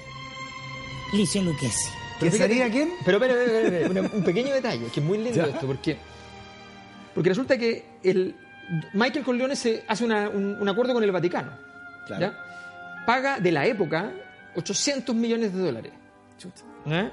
Licio 1.13 1.43
Lucchesi. 1.43 1.89
¿Quién 2.19 2.33
sería 2.33 2.71
quién? 2.71 2.91
Pero, 3.05 3.21
pero, 3.21 3.35
pero, 3.35 3.69
pero, 3.71 3.93
pero, 3.93 4.11
un- 4.17 4.25
pequeño 4.25 4.55
detalle, 4.55 4.87
que 4.93 5.01
es 5.01 5.07
muy 5.07 5.19
lindo 5.19 5.35
Ya. 5.37 5.47
esto, 5.53 5.67
porque, 5.67 5.97
porque 7.15 7.29
resulta 7.29 7.59
que 7.59 7.85
el, 8.03 8.35
Michael 8.95 9.25
Corleone 9.25 9.55
se 9.55 9.85
hace 9.87 10.05
una- 10.05 10.29
un, 10.31 10.57
un 10.61 10.69
acuerdo 10.69 10.95
con 10.95 11.05
el 11.05 11.13
Vaticano. 11.13 11.53
Claro. 12.07 12.21
¿ya? 12.33 13.05
Paga 13.07 13.39
de 13.39 13.53
la 13.53 13.67
época 13.67 14.13
800 14.57 15.15
millones 15.15 15.53
de 15.53 15.61
dólares. 15.61 15.93
Chuta, 16.39 16.63
¿eh? 16.87 17.11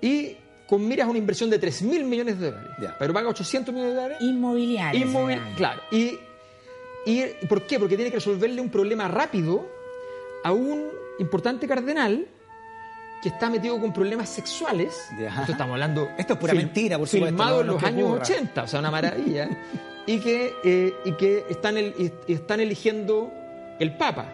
Y 0.00 0.36
con 0.66 0.86
miras 0.86 1.06
a 1.06 1.10
una 1.10 1.18
inversión 1.18 1.50
de 1.50 1.58
3 1.58 1.82
mil 1.82 2.04
millones 2.04 2.38
de 2.38 2.50
dólares. 2.50 2.72
Ya. 2.80 2.96
Pero 2.98 3.12
paga 3.12 3.28
800 3.28 3.74
millones 3.74 3.94
de 3.94 4.00
dólares. 4.02 4.18
Inmobiliario. 4.20 5.54
Claro. 5.56 5.82
Y, 5.90 6.18
¿Por 7.48 7.62
qué? 7.66 7.78
Porque 7.78 7.96
tiene 7.96 8.10
que 8.10 8.16
resolverle 8.16 8.60
un 8.60 8.70
problema 8.70 9.08
rápido 9.08 9.68
a 10.44 10.52
un 10.52 10.88
importante 11.18 11.66
cardenal 11.66 12.26
que 13.22 13.30
está 13.30 13.50
metido 13.50 13.80
con 13.80 13.92
problemas 13.92 14.28
sexuales. 14.28 15.08
Esto 15.40 15.52
estamos 15.52 15.72
hablando. 15.74 16.08
Esto 16.18 16.34
es 16.34 16.38
pura 16.38 16.54
mentira, 16.54 16.98
por 16.98 17.08
supuesto, 17.08 17.28
Filmado 17.36 17.56
no- 17.56 17.60
en 17.62 17.66
los 17.68 17.82
años 17.82 18.08
ocurra. 18.08 18.22
80, 18.22 18.62
o 18.62 18.66
sea, 18.68 18.80
una 18.80 18.90
maravilla. 18.90 19.48
y 20.06 20.20
que, 20.20 20.52
eh, 20.64 20.94
y 21.04 21.12
que 21.12 21.44
están, 21.50 21.76
el- 21.76 22.12
están 22.28 22.60
eligiendo 22.60 23.30
el 23.80 23.96
Papa. 23.96 24.26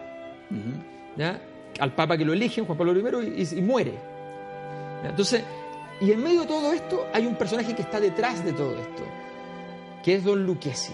¿ya? 1.17 1.41
Al 1.79 1.93
Papa 1.93 2.17
que 2.17 2.23
lo 2.25 2.33
eligen, 2.33 2.65
Juan 2.65 2.77
Pablo 2.77 2.93
I, 3.23 3.33
y, 3.53 3.57
y 3.57 3.61
muere. 3.61 3.93
¿ya? 5.03 5.09
Entonces, 5.09 5.43
y 5.99 6.11
en 6.11 6.21
medio 6.23 6.41
de 6.41 6.47
todo 6.47 6.71
esto 6.73 7.07
hay 7.13 7.25
un 7.25 7.35
personaje 7.35 7.73
que 7.75 7.81
está 7.81 7.99
detrás 7.99 8.43
de 8.45 8.53
todo 8.53 8.71
esto, 8.79 9.03
que 10.03 10.15
es 10.15 10.23
Don 10.23 10.45
Lucchesi. 10.45 10.93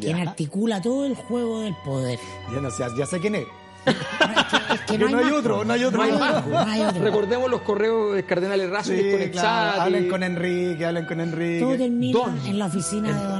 Quien 0.00 0.16
Ya. 0.16 0.30
articula 0.30 0.80
todo 0.82 1.04
el 1.06 1.14
juego 1.14 1.60
del 1.60 1.74
poder. 1.84 2.18
Ya 2.52 2.60
no 2.60 2.70
sé, 2.70 2.84
ya 2.96 3.06
sé 3.06 3.20
quién 3.20 3.34
es. 3.36 3.46
Es 3.86 4.80
que 4.86 4.98
No 4.98 5.18
hay 5.18 5.32
otro, 5.32 5.64
no 5.64 5.72
hay 5.72 5.84
otro. 5.84 5.98
No 5.98 6.04
hay 6.04 6.12
más. 6.12 6.20
más, 6.20 6.46
no 6.46 6.58
hay 6.58 6.82
otro. 6.82 7.02
Recordemos 7.04 7.50
los 7.50 7.62
correos 7.62 8.14
del 8.14 8.24
cardenal 8.26 8.60
Errázuriz 8.60 9.00
Sí, 9.02 9.10
con 9.12 9.20
Exati. 9.22 9.38
claro, 9.38 9.80
hablen 9.82 10.08
con 10.08 10.22
Enrique, 10.22 10.84
hablen 10.84 11.06
con 11.06 11.20
Enrique. 11.20 11.60
Todo 11.60 11.76
termina 11.76 12.18
Don. 12.18 12.46
en 12.46 12.58
la 12.58 12.66
oficina 12.66 13.08
de 13.18 13.24
don. 13.24 13.37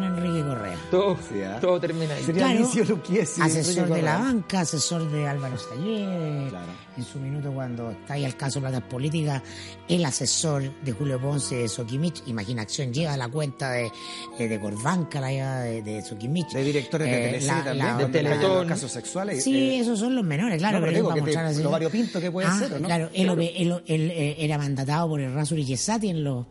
Todo, 0.90 1.16
Sí, 1.16 1.34
todo 1.60 1.78
termina 1.78 2.14
ahí. 2.14 2.22
Sería 2.24 2.46
Claro, 2.46 2.84
Luquiesi. 2.88 3.42
asesor 3.42 3.88
de 3.90 4.00
la 4.02 4.18
banca, 4.18 4.60
asesor 4.60 5.10
de 5.10 5.26
Álvaro 5.28 5.58
Sayé, 5.58 6.46
Claro. 6.48 6.66
en 6.96 7.04
su 7.04 7.18
minuto 7.18 7.52
cuando 7.52 7.90
está 7.90 8.14
ahí 8.14 8.24
el 8.24 8.36
caso 8.36 8.58
Platas 8.60 8.82
Políticas, 8.82 9.42
el 9.86 10.02
asesor 10.04 10.62
de 10.82 10.92
Julio 10.92 11.20
Ponce 11.20 11.56
de 11.56 11.68
Soquimich, 11.68 12.22
Imaginación 12.26 12.92
lleva 12.94 13.16
la 13.18 13.28
cuenta 13.28 13.70
de, 13.72 13.90
eh, 14.38 14.48
de 14.48 14.58
Corbanca, 14.60 15.20
la 15.20 15.30
lleva 15.30 15.60
de, 15.60 15.82
de 15.82 16.02
Soquimich. 16.02 16.52
De 16.52 16.64
directores 16.64 17.06
de 17.10 17.18
Eh, 17.18 17.26
Telecine 17.32 17.52
la- 17.58 17.64
también, 17.64 17.86
la- 17.86 17.96
de 17.98 18.06
Teletón. 18.06 18.56
los 18.60 18.66
casos 18.66 18.90
sexuales. 18.92 19.44
Sí, 19.44 19.54
eh, 19.56 19.80
esos 19.80 19.98
son 19.98 20.14
los 20.16 20.24
menores, 20.24 20.56
claro. 20.58 20.78
no, 20.80 20.86
pero 20.86 20.96
digo 20.96 21.14
que 21.14 21.32
te- 21.32 21.38
así- 21.38 21.62
lo 21.62 21.70
variopinto 21.70 22.18
que 22.18 22.30
puede 22.30 22.48
Ah, 22.48 22.58
ser, 22.58 22.72
¿o 22.72 22.78
no? 22.78 22.86
Claro, 22.86 23.10
él, 23.12 23.26
Claro. 23.26 23.42
él- 23.42 23.82
él, 23.86 24.10
eh, 24.10 24.36
era 24.38 24.56
mandatado 24.56 25.08
por 25.08 25.20
el 25.20 25.34
Rasuri 25.34 25.64
Yesati 25.66 26.08
en 26.08 26.24
los 26.24 26.46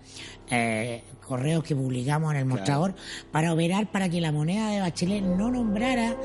eh, 0.49 1.03
correos 1.25 1.63
que 1.63 1.75
publicamos 1.75 2.31
en 2.31 2.39
el 2.39 2.45
mostrador 2.45 2.95
para 3.31 3.53
operar 3.53 3.91
para 3.91 4.09
que 4.09 4.21
la 4.21 4.31
moneda 4.31 4.69
de 4.69 4.79
Bachelet 4.79 5.23
no 5.23 5.51
nombrara 5.51 6.15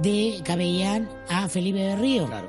de 0.00 0.40
capellán 0.44 1.08
a 1.28 1.48
Felipe 1.48 1.78
Berrío. 1.78 2.26
Claro. 2.26 2.48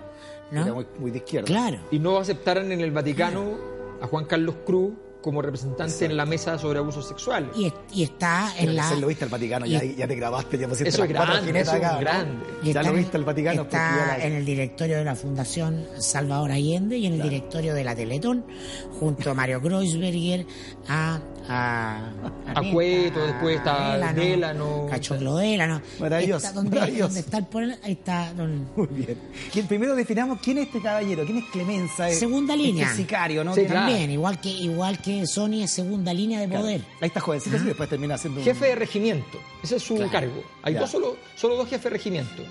¿No? 0.52 0.62
Era 0.63 0.74
muy, 0.74 0.88
muy 1.00 1.12
de 1.12 1.18
izquierda. 1.18 1.46
Claro. 1.46 1.80
Y 1.92 2.00
no 2.00 2.18
aceptaran 2.18 2.72
en 2.72 2.80
el 2.80 2.92
Vaticano 2.92 3.58
a 4.02 4.08
Juan 4.08 4.26
Carlos 4.26 4.56
Cruz 4.66 4.94
como 5.28 5.42
representante 5.42 6.06
en 6.06 6.16
la 6.16 6.26
mesa 6.26 6.58
sobre 6.58 6.80
abusos 6.80 7.06
sexuales. 7.06 7.50
Y, 7.58 7.66
es- 7.66 7.74
y 7.94 8.04
está 8.04 8.54
en 8.58 8.76
la. 8.78 8.96
lo 8.96 9.08
viste 9.08 9.26
al 9.26 9.30
Vaticano, 9.30 9.66
y- 9.66 9.72
ya, 9.72 9.84
ya 9.84 10.08
te 10.08 10.16
grabaste, 10.16 10.58
ya 10.58 10.68
pusiste 10.70 10.88
Eso 10.90 11.04
es 11.04 11.12
las 11.12 11.28
grande, 11.28 11.60
eso 11.60 11.72
es 11.72 11.84
acá, 11.84 11.98
grande. 12.00 12.46
y 12.63 12.66
Ya 12.72 12.80
está 12.80 12.84
lo 12.92 12.98
viste 12.98 13.18
al 13.18 13.26
Vaticano. 13.26 13.62
Está 13.63 14.08
la- 14.18 14.24
en 14.26 14.34
el 14.34 14.46
directorio 14.46 14.98
de 14.98 15.04
la 15.04 15.16
Fundación 15.16 15.86
Salvador 15.98 16.52
Allende 16.52 16.98
y 16.98 17.08
en 17.08 17.13
el 17.16 17.22
directorio 17.24 17.74
de 17.74 17.84
la 17.84 17.94
Teletón, 17.94 18.46
junto 19.00 19.32
a 19.32 19.34
Mario 19.34 19.62
Kreuzberger, 19.62 20.46
a. 20.88 21.20
A, 21.50 22.10
A 22.56 22.62
Cueto, 22.72 23.26
después 23.26 23.58
está 23.58 23.94
Délano, 23.94 24.22
Délano. 24.22 24.88
Cachoclo 24.90 25.36
Délano. 25.38 25.82
Maravilloso, 26.00 26.48
Está 26.48 26.52
donde, 26.60 26.76
maravilloso. 26.80 27.04
donde 27.08 27.20
está 27.22 27.38
el 27.38 27.46
poder, 27.46 27.80
ahí 27.84 27.92
está 27.94 28.34
don, 28.34 28.68
Muy 28.76 28.88
bien. 28.92 29.18
¿Quién, 29.52 29.68
primero 29.68 29.96
definamos 29.96 30.40
quién 30.42 30.58
es 30.58 30.68
este 30.68 30.82
caballero, 30.82 31.24
quién 31.26 31.38
es 31.38 31.46
Clemenza. 31.46 32.10
Es- 32.10 32.20
Segunda 32.20 32.56
línea. 32.56 32.86
Este 32.86 32.98
sicario, 32.98 33.44
¿no? 33.44 33.54
Sí, 33.56 33.66
claro. 33.66 33.88
También, 33.88 34.12
igual 34.12 34.40
que 34.42 34.50
igual 34.50 35.00
que 35.00 35.26
Sony 35.28 35.64
es 35.64 35.72
segunda 35.72 36.14
línea 36.14 36.40
de 36.42 36.48
Claro. 36.48 36.62
poder. 36.64 36.82
Ahí 37.02 37.08
está 37.08 37.20
jovencito 37.22 37.58
y 37.58 37.60
después 37.62 37.90
termina 37.90 38.18
siendo 38.18 38.40
un- 38.40 38.46
Jefe 38.46 38.66
de 38.68 38.76
regimiento, 38.76 39.38
ese 39.64 39.78
es 39.78 39.84
su 39.84 39.98
cargo. 40.12 40.44
Hay 40.64 40.74
Ya. 40.74 40.82
dos 40.82 40.92
solo, 40.92 41.18
solo 41.36 41.56
dos 41.56 41.70
jefes 41.70 41.86
de 41.86 41.90
regimiento, 41.92 42.44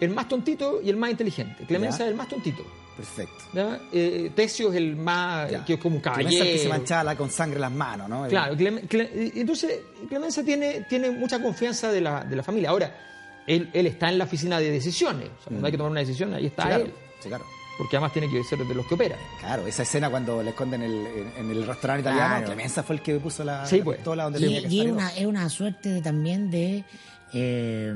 el 0.00 0.10
más 0.10 0.28
tontito 0.28 0.80
y 0.82 0.88
el 0.90 0.96
más 0.96 1.10
inteligente. 1.10 1.64
Clemenza 1.66 1.98
Ya. 1.98 2.04
es 2.06 2.10
el 2.12 2.16
más 2.16 2.28
tontito. 2.28 2.62
Perfecto. 2.98 3.44
¿ya? 3.54 3.80
Eh, 3.92 4.30
Tesio 4.34 4.70
es 4.70 4.76
el 4.76 4.96
más, 4.96 5.50
Ya. 5.50 5.64
que 5.64 5.74
es 5.74 5.80
como 5.80 5.96
un 5.96 6.02
Clemenza 6.02 6.20
caballero. 6.22 6.44
es 6.44 6.50
el 6.50 6.56
que 6.56 6.62
se 6.64 6.68
manchaba 6.68 7.14
con 7.16 7.30
sangre 7.30 7.58
las 7.60 7.72
manos, 7.72 8.08
¿no? 8.08 8.26
Claro, 8.28 8.54
Clem- 8.56 8.86
Cle- 8.88 9.32
entonces 9.36 9.80
Clemenza 10.08 10.42
tiene, 10.42 10.84
tiene 10.88 11.10
mucha 11.10 11.40
confianza 11.40 11.90
de 11.92 12.00
la, 12.00 12.24
de 12.24 12.34
la 12.36 12.42
familia. 12.42 12.70
Ahora, 12.70 12.94
él, 13.46 13.70
él 13.72 13.86
está 13.86 14.10
en 14.10 14.18
la 14.18 14.24
oficina 14.24 14.58
de 14.58 14.70
decisiones. 14.70 15.28
O 15.28 15.38
sea, 15.38 15.44
cuando 15.48 15.66
hay 15.66 15.70
que 15.72 15.78
tomar 15.78 15.92
una 15.92 16.00
decisión, 16.00 16.34
ahí 16.34 16.46
está 16.46 16.64
Mm. 16.64 16.66
Sí, 16.66 16.68
claro. 16.74 16.84
él. 16.84 16.92
Sí, 17.20 17.28
claro. 17.28 17.44
Porque 17.78 17.96
además 17.96 18.12
tiene 18.12 18.28
que 18.28 18.42
ser 18.42 18.58
de 18.58 18.74
los 18.74 18.84
que 18.86 18.94
operan. 18.94 19.18
Claro, 19.38 19.64
esa 19.68 19.84
escena 19.84 20.10
cuando 20.10 20.42
le 20.42 20.50
esconden 20.50 20.82
el, 20.82 20.92
en, 21.06 21.32
en 21.38 21.50
el 21.52 21.64
restaurante 21.64 22.00
italiano, 22.00 22.28
Claro. 22.38 22.46
Clemenza 22.46 22.82
fue 22.82 22.96
el 22.96 23.02
que 23.02 23.14
puso 23.20 23.44
la, 23.44 23.64
Sí, 23.66 23.78
la 23.78 23.84
pues. 23.84 23.96
pistola 23.98 24.24
donde 24.24 24.40
Y, 24.40 24.42
tenía 24.42 24.62
que 24.62 24.68
y 24.68 24.80
es, 24.80 24.86
una, 24.90 25.10
es 25.14 25.26
una 25.26 25.48
suerte 25.48 25.88
de- 25.90 26.02
también 26.02 26.50
de, 26.50 26.84
eh, 27.32 27.94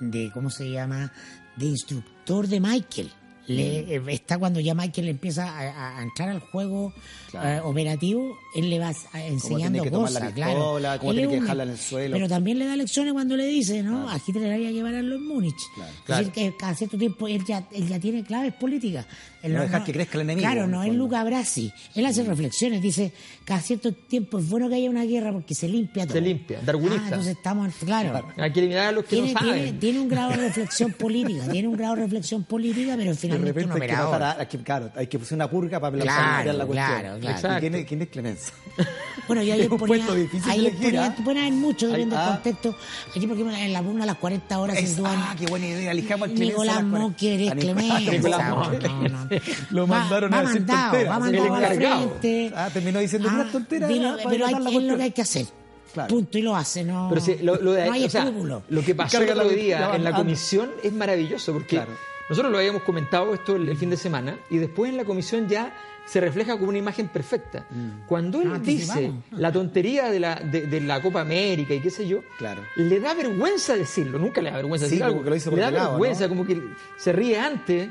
de, 0.00 0.30
¿cómo 0.32 0.48
se 0.48 0.70
llama? 0.70 1.12
De 1.56 1.66
instructor 1.66 2.46
de 2.46 2.60
Michael. 2.60 3.10
Le, 3.48 4.12
está 4.12 4.38
cuando 4.38 4.60
ya 4.60 4.74
Michael 4.74 5.08
empieza 5.08 5.48
a, 5.48 5.98
a 5.98 6.02
entrar 6.02 6.28
al 6.28 6.40
juego 6.40 6.92
Claro. 7.30 7.48
eh, 7.48 7.60
operativo, 7.68 8.38
él 8.54 8.70
le 8.70 8.78
va 8.78 8.92
a- 9.12 9.24
enseñando 9.26 9.82
que 9.82 9.90
tomar 9.90 10.10
la 10.12 10.20
cosas, 10.20 10.34
pistola, 10.34 10.78
claro. 10.78 11.00
cómo 11.00 11.12
tiene 11.12 11.26
es 11.26 11.34
que 11.34 11.40
dejarla 11.42 11.62
en 11.64 11.68
el 11.70 11.78
suelo. 11.78 12.16
Pero 12.16 12.28
también 12.28 12.58
le 12.58 12.64
da 12.66 12.76
lecciones 12.76 13.12
cuando 13.12 13.36
le 13.36 13.46
dice, 13.46 13.82
¿no? 13.82 14.08
A 14.08 14.18
Hitler 14.26 14.52
había 14.52 14.68
que 14.68 14.74
llevarlo 14.74 15.16
en 15.16 15.26
Múnich. 15.26 15.54
Claro. 15.74 15.90
Es 15.92 16.00
Claro. 16.04 16.24
decir, 16.26 16.32
que 16.50 16.56
cada 16.56 16.74
cierto 16.74 16.96
tiempo 16.96 17.28
él 17.28 17.44
ya, 17.46 17.66
él 17.72 17.86
ya 17.88 17.98
tiene 18.00 18.22
claves 18.24 18.54
políticas. 18.54 19.06
Él 19.42 19.52
No 19.54 19.62
dejar 19.62 19.84
que 19.84 19.92
crezca 19.92 20.16
el 20.18 20.22
enemigo, 20.22 20.46
Claro, 20.50 20.66
no 20.66 20.82
el 20.82 20.90
es. 20.90 20.96
Luca 20.96 21.22
Brasi. 21.22 21.72
Él 21.94 22.04
hace 22.06 22.24
reflexiones, 22.24 22.82
dice, 22.82 23.12
cada 23.44 23.60
cierto 23.60 23.92
tiempo 23.92 24.38
es 24.40 24.48
bueno 24.48 24.68
que 24.68 24.74
haya 24.74 24.90
una 24.90 25.04
guerra 25.04 25.32
porque 25.32 25.54
se 25.54 25.68
limpia 25.68 26.04
todo. 26.04 26.14
Se 26.14 26.20
limpia, 26.20 26.60
darwinista. 26.64 27.00
Ah, 27.02 27.08
entonces 27.08 27.36
estamos, 27.36 27.74
claro. 27.84 28.28
Hay 28.36 28.52
que 28.52 28.58
eliminar 28.60 28.86
a 28.86 28.92
los 28.92 29.04
que 29.04 29.10
Tiene, 29.10 29.32
no 29.34 29.40
tiene, 29.40 29.58
saben. 29.58 29.78
tiene 29.80 30.00
un 30.00 30.08
grado 30.08 30.30
de 30.30 30.36
reflexión 30.48 30.92
política, 30.92 31.48
tiene 31.50 31.68
un 31.68 31.76
grado 31.76 31.94
de 31.96 32.02
reflexión 32.02 32.44
política, 32.44 32.94
pero 32.96 33.14
finalmente 33.14 33.64
un 33.64 33.70
repente 33.70 33.94
hay 34.38 34.46
que, 34.46 34.58
claro, 34.58 34.90
hay 34.96 35.06
que 35.06 35.18
poner 35.18 35.34
una 35.34 35.50
purga 35.50 35.78
para 35.80 35.98
Claro, 35.98 36.24
plantear 36.32 36.54
la 36.56 36.66
cuestión. 36.66 37.00
claro, 37.00 37.20
claro. 37.20 37.56
¿Y 37.56 37.60
¿Quién 37.60 37.74
es, 37.76 37.86
quién 37.86 38.02
es 38.02 38.08
Clemenza? 38.08 38.52
Bueno, 39.28 39.42
yo 39.42 39.54
ayer 39.54 39.68
un 39.70 39.78
ponía, 39.78 39.86
puesto 39.86 40.14
difícil 40.14 40.50
ayer 40.50 40.74
ponía, 40.74 41.06
¿ah? 41.06 41.14
pueden 41.22 41.38
haber 41.42 41.52
mucho 41.52 41.86
dependiendo 41.86 42.16
del 42.16 42.24
ah. 42.24 42.32
contexto. 42.34 42.74
Aquí 43.14 43.26
porque 43.26 43.42
en 43.42 43.72
la 43.72 43.80
una 43.82 44.02
a 44.02 44.06
las 44.06 44.16
40 44.16 44.58
horas 44.58 44.76
Es- 44.78 44.88
sin 44.88 44.96
duda. 44.98 45.10
ah, 45.14 45.36
qué 45.38 45.46
buena 45.46 45.66
idea. 45.66 45.90
Elijamos 45.92 46.28
Clemenza. 46.28 46.52
Nicolás 46.52 46.76
a. 46.78 46.82
Mocker 46.82 47.40
es 47.40 47.50
A 47.50 47.54
Nicolás- 47.54 47.74
Clemenza. 47.76 48.10
Nicolás 48.10 48.48
no, 48.48 48.56
Mocker. 48.56 48.90
no, 48.90 49.08
no. 49.08 49.28
Lo 49.70 49.86
mandaron 49.86 50.32
va 50.32 50.38
a 50.38 50.42
decir 50.42 50.60
mandado, 50.60 50.90
tonteras. 50.90 51.12
va 51.14 51.18
mandado 51.20 51.54
al 51.54 51.62
encargado. 51.64 52.08
frente. 52.20 52.52
Ah, 52.56 52.70
terminó 52.72 52.98
diciendo 52.98 53.28
puras 53.28 53.52
tonteras, 53.52 53.88
vino- 53.88 54.16
para 54.16 54.30
pero 54.30 54.46
hay, 54.46 54.54
la 54.54 54.70
es 54.70 54.82
lo 54.82 54.96
que 54.96 55.02
hay 55.04 55.12
que 55.12 55.22
hacer. 55.22 55.46
Claro. 55.94 56.08
Punto, 56.08 56.36
y 56.38 56.42
lo 56.42 56.54
hace, 56.54 56.84
no, 56.84 57.06
Pero 57.08 57.20
sí, 57.22 57.36
lo, 57.42 57.56
lo 57.56 57.72
de, 57.72 57.86
no 57.86 57.92
hay 57.92 58.04
o 58.04 58.10
sea, 58.10 58.24
lo 58.26 58.82
que 58.84 58.94
pasó 58.94 59.18
el 59.22 59.26
la 59.26 59.32
otro 59.32 59.44
la 59.48 59.50
día 59.56 59.76
en 59.94 60.04
la 60.04 60.10
banda. 60.10 60.16
comisión 60.18 60.70
es 60.82 60.92
maravilloso 60.92 61.54
porque 61.54 61.76
Claro. 61.76 61.92
nosotros 62.28 62.52
lo 62.52 62.58
habíamos 62.58 62.82
comentado 62.82 63.32
esto 63.32 63.56
el, 63.56 63.70
el 63.70 63.76
fin 63.78 63.88
de 63.88 63.96
semana 63.96 64.36
y 64.50 64.58
después 64.58 64.90
en 64.90 64.98
la 64.98 65.04
comisión 65.04 65.48
ya 65.48 65.72
se 66.08 66.20
refleja 66.20 66.56
como 66.56 66.70
una 66.70 66.78
imagen 66.78 67.08
perfecta. 67.08 67.66
Mm. 67.70 68.06
Cuando 68.06 68.40
él 68.40 68.50
Ah, 68.54 68.58
dice 68.58 69.12
la 69.32 69.52
tontería 69.52 70.10
de 70.10 70.18
la, 70.20 70.36
de, 70.36 70.62
de 70.66 70.80
la 70.80 71.02
Copa 71.02 71.20
América 71.20 71.74
y 71.74 71.80
qué 71.80 71.90
sé 71.90 72.08
yo, 72.08 72.20
Claro. 72.38 72.62
le 72.76 72.98
da 73.00 73.12
vergüenza 73.14 73.76
decirlo, 73.76 74.18
nunca 74.18 74.40
le 74.40 74.50
da 74.50 74.56
vergüenza 74.56 74.86
Sí, 74.86 74.92
decir 74.92 75.04
algo. 75.04 75.22
que 75.22 75.30
lo 75.30 75.36
hizo 75.36 75.50
por 75.50 75.58
le 75.58 75.64
da 75.66 75.70
lado, 75.70 75.90
vergüenza, 75.92 76.22
¿no? 76.24 76.28
como 76.30 76.46
que 76.46 76.60
se 76.96 77.12
ríe 77.12 77.38
antes. 77.38 77.90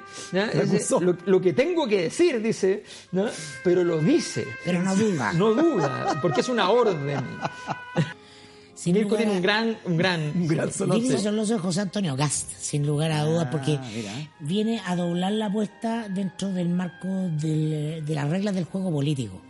lo, 1.00 1.16
lo 1.26 1.42
que 1.42 1.54
tengo 1.54 1.88
que 1.88 2.02
decir, 2.04 2.42
dice, 2.42 2.84
¿no? 3.12 3.28
pero 3.64 3.84
lo 3.84 4.00
dice. 4.00 4.48
Pero 4.66 4.82
no 4.82 4.96
duda. 4.96 5.34
No 5.34 5.54
duda, 5.54 6.20
porque 6.22 6.42
es 6.42 6.50
una 6.50 6.70
orden. 6.70 7.18
Sin 8.78 8.94
Mirko 8.94 9.10
lugar 9.16 9.18
tiene 9.24 9.34
a- 9.34 9.36
un 9.38 9.42
gran, 9.42 9.78
un 9.86 9.98
gran, 9.98 10.22
Un 10.36 10.48
gran. 10.48 10.70
Difícil 10.70 11.18
son 11.20 11.36
los 11.36 11.50
de 11.50 11.58
José 11.58 11.82
Antonio 11.82 12.16
Gast, 12.16 12.52
sin 12.60 12.86
lugar 12.86 13.12
a 13.12 13.24
dudas, 13.24 13.48
Ah, 13.48 13.52
porque 13.52 13.80
mira. 13.96 14.14
viene 14.40 14.80
a 14.86 14.96
doblar 14.96 15.32
la 15.32 15.48
apuesta 15.48 16.08
dentro 16.10 16.50
del 16.50 16.70
marco 16.70 17.08
del- 17.08 18.06
de 18.06 18.14
las 18.16 18.30
reglas 18.30 18.54
del 18.54 18.66
juego 18.66 18.92
político. 18.92 19.42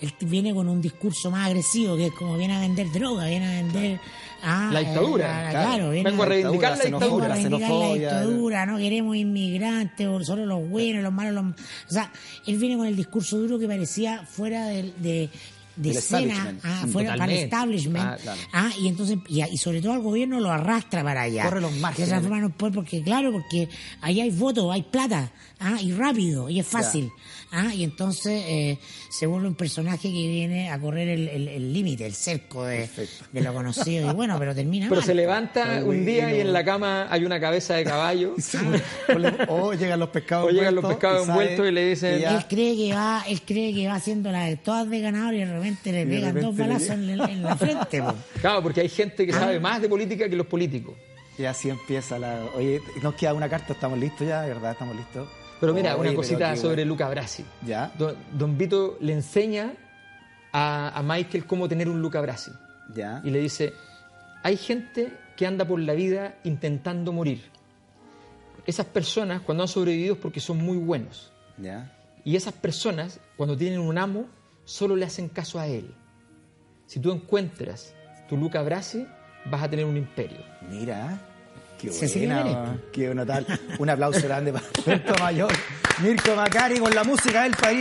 Él 0.00 0.12
viene 0.22 0.52
con 0.52 0.68
un 0.68 0.80
discurso 0.82 1.30
más 1.30 1.46
agresivo, 1.46 1.96
que 1.96 2.06
es 2.06 2.12
como 2.12 2.36
viene 2.36 2.56
a 2.56 2.60
vender 2.60 2.90
droga, 2.90 3.26
viene 3.26 3.46
a 3.46 3.62
vender... 3.62 4.00
La 4.44 4.80
dictadura, 4.80 5.44
la- 5.44 5.50
claro. 5.50 5.68
claro, 5.68 5.90
viene 5.90 6.10
Vengo 6.10 6.22
a 6.24 6.26
reivindicar 6.26 6.70
la 6.72 6.76
xenofobia, 6.82 7.08
Vengo 7.08 7.22
a 7.22 7.28
dictadura. 7.28 7.34
reivindicar 7.68 7.70
la 7.70 7.94
dictadura, 7.94 8.66
no 8.66 8.78
queremos 8.78 9.14
inmigrantes, 9.16 10.26
solo 10.26 10.44
los 10.46 10.68
buenos, 10.68 11.00
los 11.04 11.12
malos, 11.12 11.32
los... 11.34 11.44
O 11.54 11.92
sea, 11.92 12.10
él 12.48 12.58
viene 12.58 12.76
con 12.76 12.88
el 12.88 12.96
discurso 12.96 13.38
duro 13.38 13.60
que 13.60 13.68
parecía 13.68 14.24
fuera 14.26 14.66
del- 14.66 14.92
de, 15.00 15.30
de 15.76 15.90
establishment. 15.90 16.60
ah, 16.64 16.86
fuera 16.90 17.16
para 17.16 17.32
el 17.32 17.38
establishment, 17.38 18.04
Ah, 18.04 18.18
claro. 18.20 18.40
Ah, 18.52 18.70
y 18.78 18.88
entonces, 18.88 19.18
y, 19.28 19.42
y 19.42 19.56
sobre 19.58 19.80
todo 19.80 19.92
al 19.92 20.00
gobierno 20.02 20.40
lo 20.40 20.50
arrastra 20.50 21.02
para 21.02 21.22
allá. 21.22 21.44
Corre 21.44 21.60
los 21.60 21.72
márgenes. 21.76 22.10
De 22.10 22.16
esa 22.16 22.22
forma 22.22 22.40
no 22.40 22.50
puede, 22.50 22.72
porque 22.72 23.02
claro, 23.02 23.32
porque 23.32 23.68
ahí 24.00 24.20
hay 24.20 24.30
votos, 24.30 24.72
hay 24.72 24.82
plata, 24.82 25.32
ah, 25.60 25.80
y 25.80 25.92
rápido, 25.92 26.48
y 26.50 26.60
es 26.60 26.66
fácil. 26.66 27.10
Ah, 27.54 27.74
y 27.74 27.84
entonces 27.84 28.42
eh, 28.46 28.78
se 29.10 29.26
vuelve 29.26 29.46
un 29.46 29.54
personaje 29.54 30.08
que 30.10 30.26
viene 30.26 30.70
a 30.70 30.78
correr 30.80 31.06
el 31.08 31.28
el- 31.28 31.48
el 31.48 31.72
límite, 31.72 32.06
el, 32.06 32.14
cerco 32.14 32.64
de, 32.64 32.88
de 33.30 33.40
lo 33.42 33.52
conocido. 33.52 34.10
Y 34.10 34.14
bueno, 34.14 34.38
pero 34.38 34.54
termina 34.54 34.86
Pero 34.88 35.02
mal. 35.02 35.06
se 35.06 35.14
levanta 35.14 35.82
un 35.84 36.06
día 36.06 36.34
y 36.34 36.40
en 36.40 36.52
la 36.52 36.64
cama 36.64 37.06
hay 37.10 37.24
una 37.26 37.38
cabeza 37.38 37.74
de 37.74 37.84
caballo. 37.84 38.34
o 39.48 39.74
llegan 39.74 40.00
los 40.00 40.08
pescados 40.08 40.46
O 40.46 40.50
llegan 40.50 40.74
los 40.74 40.84
envueltos 40.84 40.94
pescados 40.98 41.28
envueltos 41.28 41.68
y 41.68 41.70
le 41.72 41.86
dicen- 41.94 42.20
ya- 42.20 42.36
Él 42.36 42.44
cree 42.48 42.76
que 42.76 42.94
va, 42.94 43.24
él 43.28 43.40
cree 43.42 43.74
que 43.74 43.86
va 43.86 43.94
haciendo 43.96 44.30
la 44.32 44.44
de 44.46 44.56
todas 44.56 44.88
de 44.88 45.00
ganador 45.00 45.34
y 45.34 45.38
de 45.38 45.52
repente 45.52 45.92
le 45.92 46.06
de 46.06 46.16
pegan 46.16 46.34
dos 46.40 46.56
repente 46.56 46.62
balazos 46.62 46.90
en, 46.90 47.18
la- 47.18 47.24
en 47.26 47.42
la 47.42 47.56
frente. 47.56 48.02
po. 48.02 48.14
Claro, 48.40 48.62
porque 48.62 48.80
hay 48.80 48.88
gente 48.88 49.22
Ah. 49.24 49.26
que 49.26 49.32
sabe 49.32 49.60
más 49.60 49.82
de 49.82 49.88
política 49.88 50.28
que 50.28 50.36
los 50.36 50.46
políticos. 50.46 50.94
Y 51.38 51.44
así 51.44 51.68
empieza 51.70 52.18
la... 52.18 52.44
Oye, 52.56 52.80
nos 53.02 53.14
queda 53.14 53.34
una 53.34 53.48
carta, 53.48 53.72
estamos 53.72 53.98
listos 53.98 54.26
ya, 54.26 54.42
¿verdad? 54.42 54.72
Estamos 54.72 54.96
listos. 54.96 55.28
Pero 55.62 55.74
mira, 55.74 55.96
Oye, 55.96 56.08
una 56.08 56.16
cosita 56.16 56.56
sobre 56.56 56.74
bueno. 56.74 56.88
Luca 56.88 57.08
Brasi. 57.08 57.44
Ya. 57.64 57.92
Don, 57.96 58.16
don 58.36 58.58
Vito 58.58 58.98
le 59.00 59.12
enseña 59.12 59.74
a, 60.50 60.88
a 60.88 61.02
Michael 61.04 61.46
cómo 61.46 61.68
tener 61.68 61.88
un 61.88 62.02
Luca 62.02 62.20
Brasi. 62.20 62.50
Ya. 62.92 63.20
Y 63.22 63.30
le 63.30 63.38
dice, 63.38 63.72
hay 64.42 64.56
gente 64.56 65.12
que 65.36 65.46
anda 65.46 65.64
por 65.64 65.78
la 65.78 65.92
vida 65.92 66.34
intentando 66.42 67.12
morir. 67.12 67.44
Esas 68.66 68.86
personas 68.86 69.42
cuando 69.42 69.62
han 69.62 69.68
sobrevivido 69.68 70.14
es 70.14 70.18
porque 70.18 70.40
son 70.40 70.58
muy 70.58 70.78
buenos. 70.78 71.30
Ya. 71.58 71.96
Y 72.24 72.34
esas 72.34 72.54
personas, 72.54 73.20
cuando 73.36 73.56
tienen 73.56 73.78
un 73.78 73.98
amo, 73.98 74.26
solo 74.64 74.96
le 74.96 75.04
hacen 75.04 75.28
caso 75.28 75.60
a 75.60 75.68
él. 75.68 75.94
Si 76.86 76.98
tú 76.98 77.12
encuentras 77.12 77.94
tu 78.28 78.36
Luca 78.36 78.62
Brasi, 78.62 79.06
vas 79.48 79.62
a 79.62 79.70
tener 79.70 79.84
un 79.84 79.96
imperio. 79.96 80.38
Mira. 80.68 81.20
Qué 81.82 81.90
buena, 82.18 82.76
qué 82.92 83.14
notable. 83.14 83.46
Un 83.78 83.90
aplauso 83.90 84.22
grande 84.22 84.52
para 84.52 84.64
Alberto 84.86 85.14
Mayor, 85.20 85.52
Mirko 86.02 86.36
Macari 86.36 86.78
con 86.78 86.94
la 86.94 87.02
música 87.02 87.42
del 87.42 87.52
país. 87.56 87.80